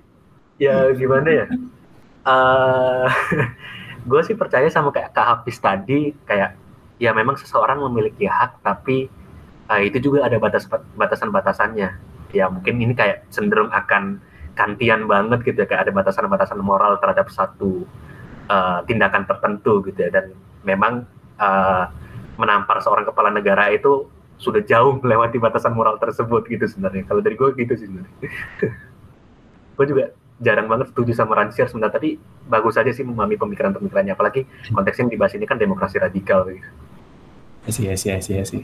[0.60, 1.48] ya gimana ya?
[2.26, 3.06] Uh,
[4.02, 6.58] gue sih percaya sama kayak Kak Hafiz tadi kayak
[6.98, 9.06] ya memang seseorang memiliki hak tapi
[9.70, 10.66] uh, itu juga ada batas
[10.98, 11.90] batasan-batasannya.
[12.34, 14.18] Ya mungkin ini kayak cenderung akan
[14.58, 17.86] kantian banget gitu ya kayak ada batasan-batasan moral terhadap satu
[18.50, 20.10] uh, tindakan tertentu gitu ya.
[20.10, 20.34] Dan
[20.66, 21.06] memang
[21.38, 21.94] uh,
[22.42, 27.40] menampar seorang kepala negara itu sudah jauh melewati batasan moral tersebut gitu sebenarnya kalau dari
[27.40, 28.16] gue gitu sih sebenarnya
[29.76, 30.04] gue juga
[30.44, 32.20] jarang banget setuju sama Rancière sebenarnya tapi
[32.52, 34.44] bagus aja sih memahami pemikiran-pemikirannya apalagi
[34.76, 36.68] konteksnya yang dibahas ini kan demokrasi radikal gitu.
[37.66, 38.62] Iya sih, iya sih, iya sih.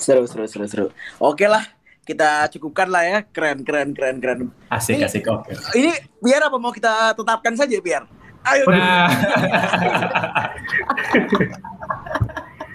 [0.00, 0.86] Seru, seru, seru, seru.
[1.22, 1.62] Oke lah,
[2.02, 3.18] kita cukupkan lah ya.
[3.28, 4.38] Keren, keren, keren, keren.
[4.72, 5.22] Asik, ini, asik.
[5.30, 5.54] Oke.
[5.54, 5.78] Okay.
[5.78, 8.02] Ini biar apa mau kita tetapkan saja biar.
[8.42, 8.64] Ayo.
[8.66, 9.06] Nah.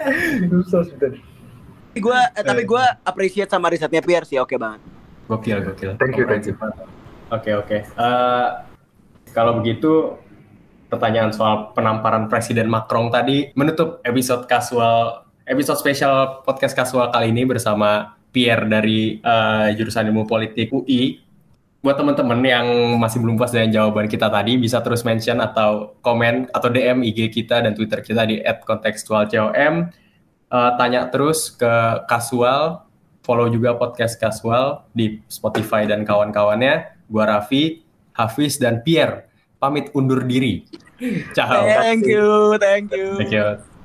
[0.50, 1.31] Susah sudah.
[1.92, 4.82] Gue, eh, tapi gue appreciate sama risetnya Pierre sih, oke okay banget.
[5.28, 5.92] Gokil, gokil.
[6.00, 6.56] Thank you, thank you.
[6.56, 6.72] Oke,
[7.32, 7.68] okay, oke.
[7.68, 7.80] Okay.
[7.96, 8.48] Uh, eh,
[9.32, 10.16] kalau begitu,
[10.92, 17.48] pertanyaan soal penamparan Presiden Macron tadi menutup episode kasual, episode spesial podcast kasual kali ini
[17.48, 21.24] bersama Pierre dari uh, jurusan ilmu politik UI.
[21.82, 22.68] Buat teman-teman yang
[23.02, 27.34] masih belum puas dengan jawaban kita tadi, bisa terus mention atau komen atau DM IG
[27.34, 29.90] kita dan Twitter kita di @kontekstualcom.
[30.52, 31.74] Uh, eh, tanya terus ke
[32.12, 32.84] Kasual,
[33.24, 37.08] follow juga podcast Kasual di Spotify dan kawan-kawannya.
[37.08, 39.32] Gua Raffi, Hafiz dan Pierre
[39.62, 40.68] pamit undur diri.
[41.38, 41.64] Ciao.
[41.64, 43.16] Thank you, thank you.
[43.16, 43.71] Thank you.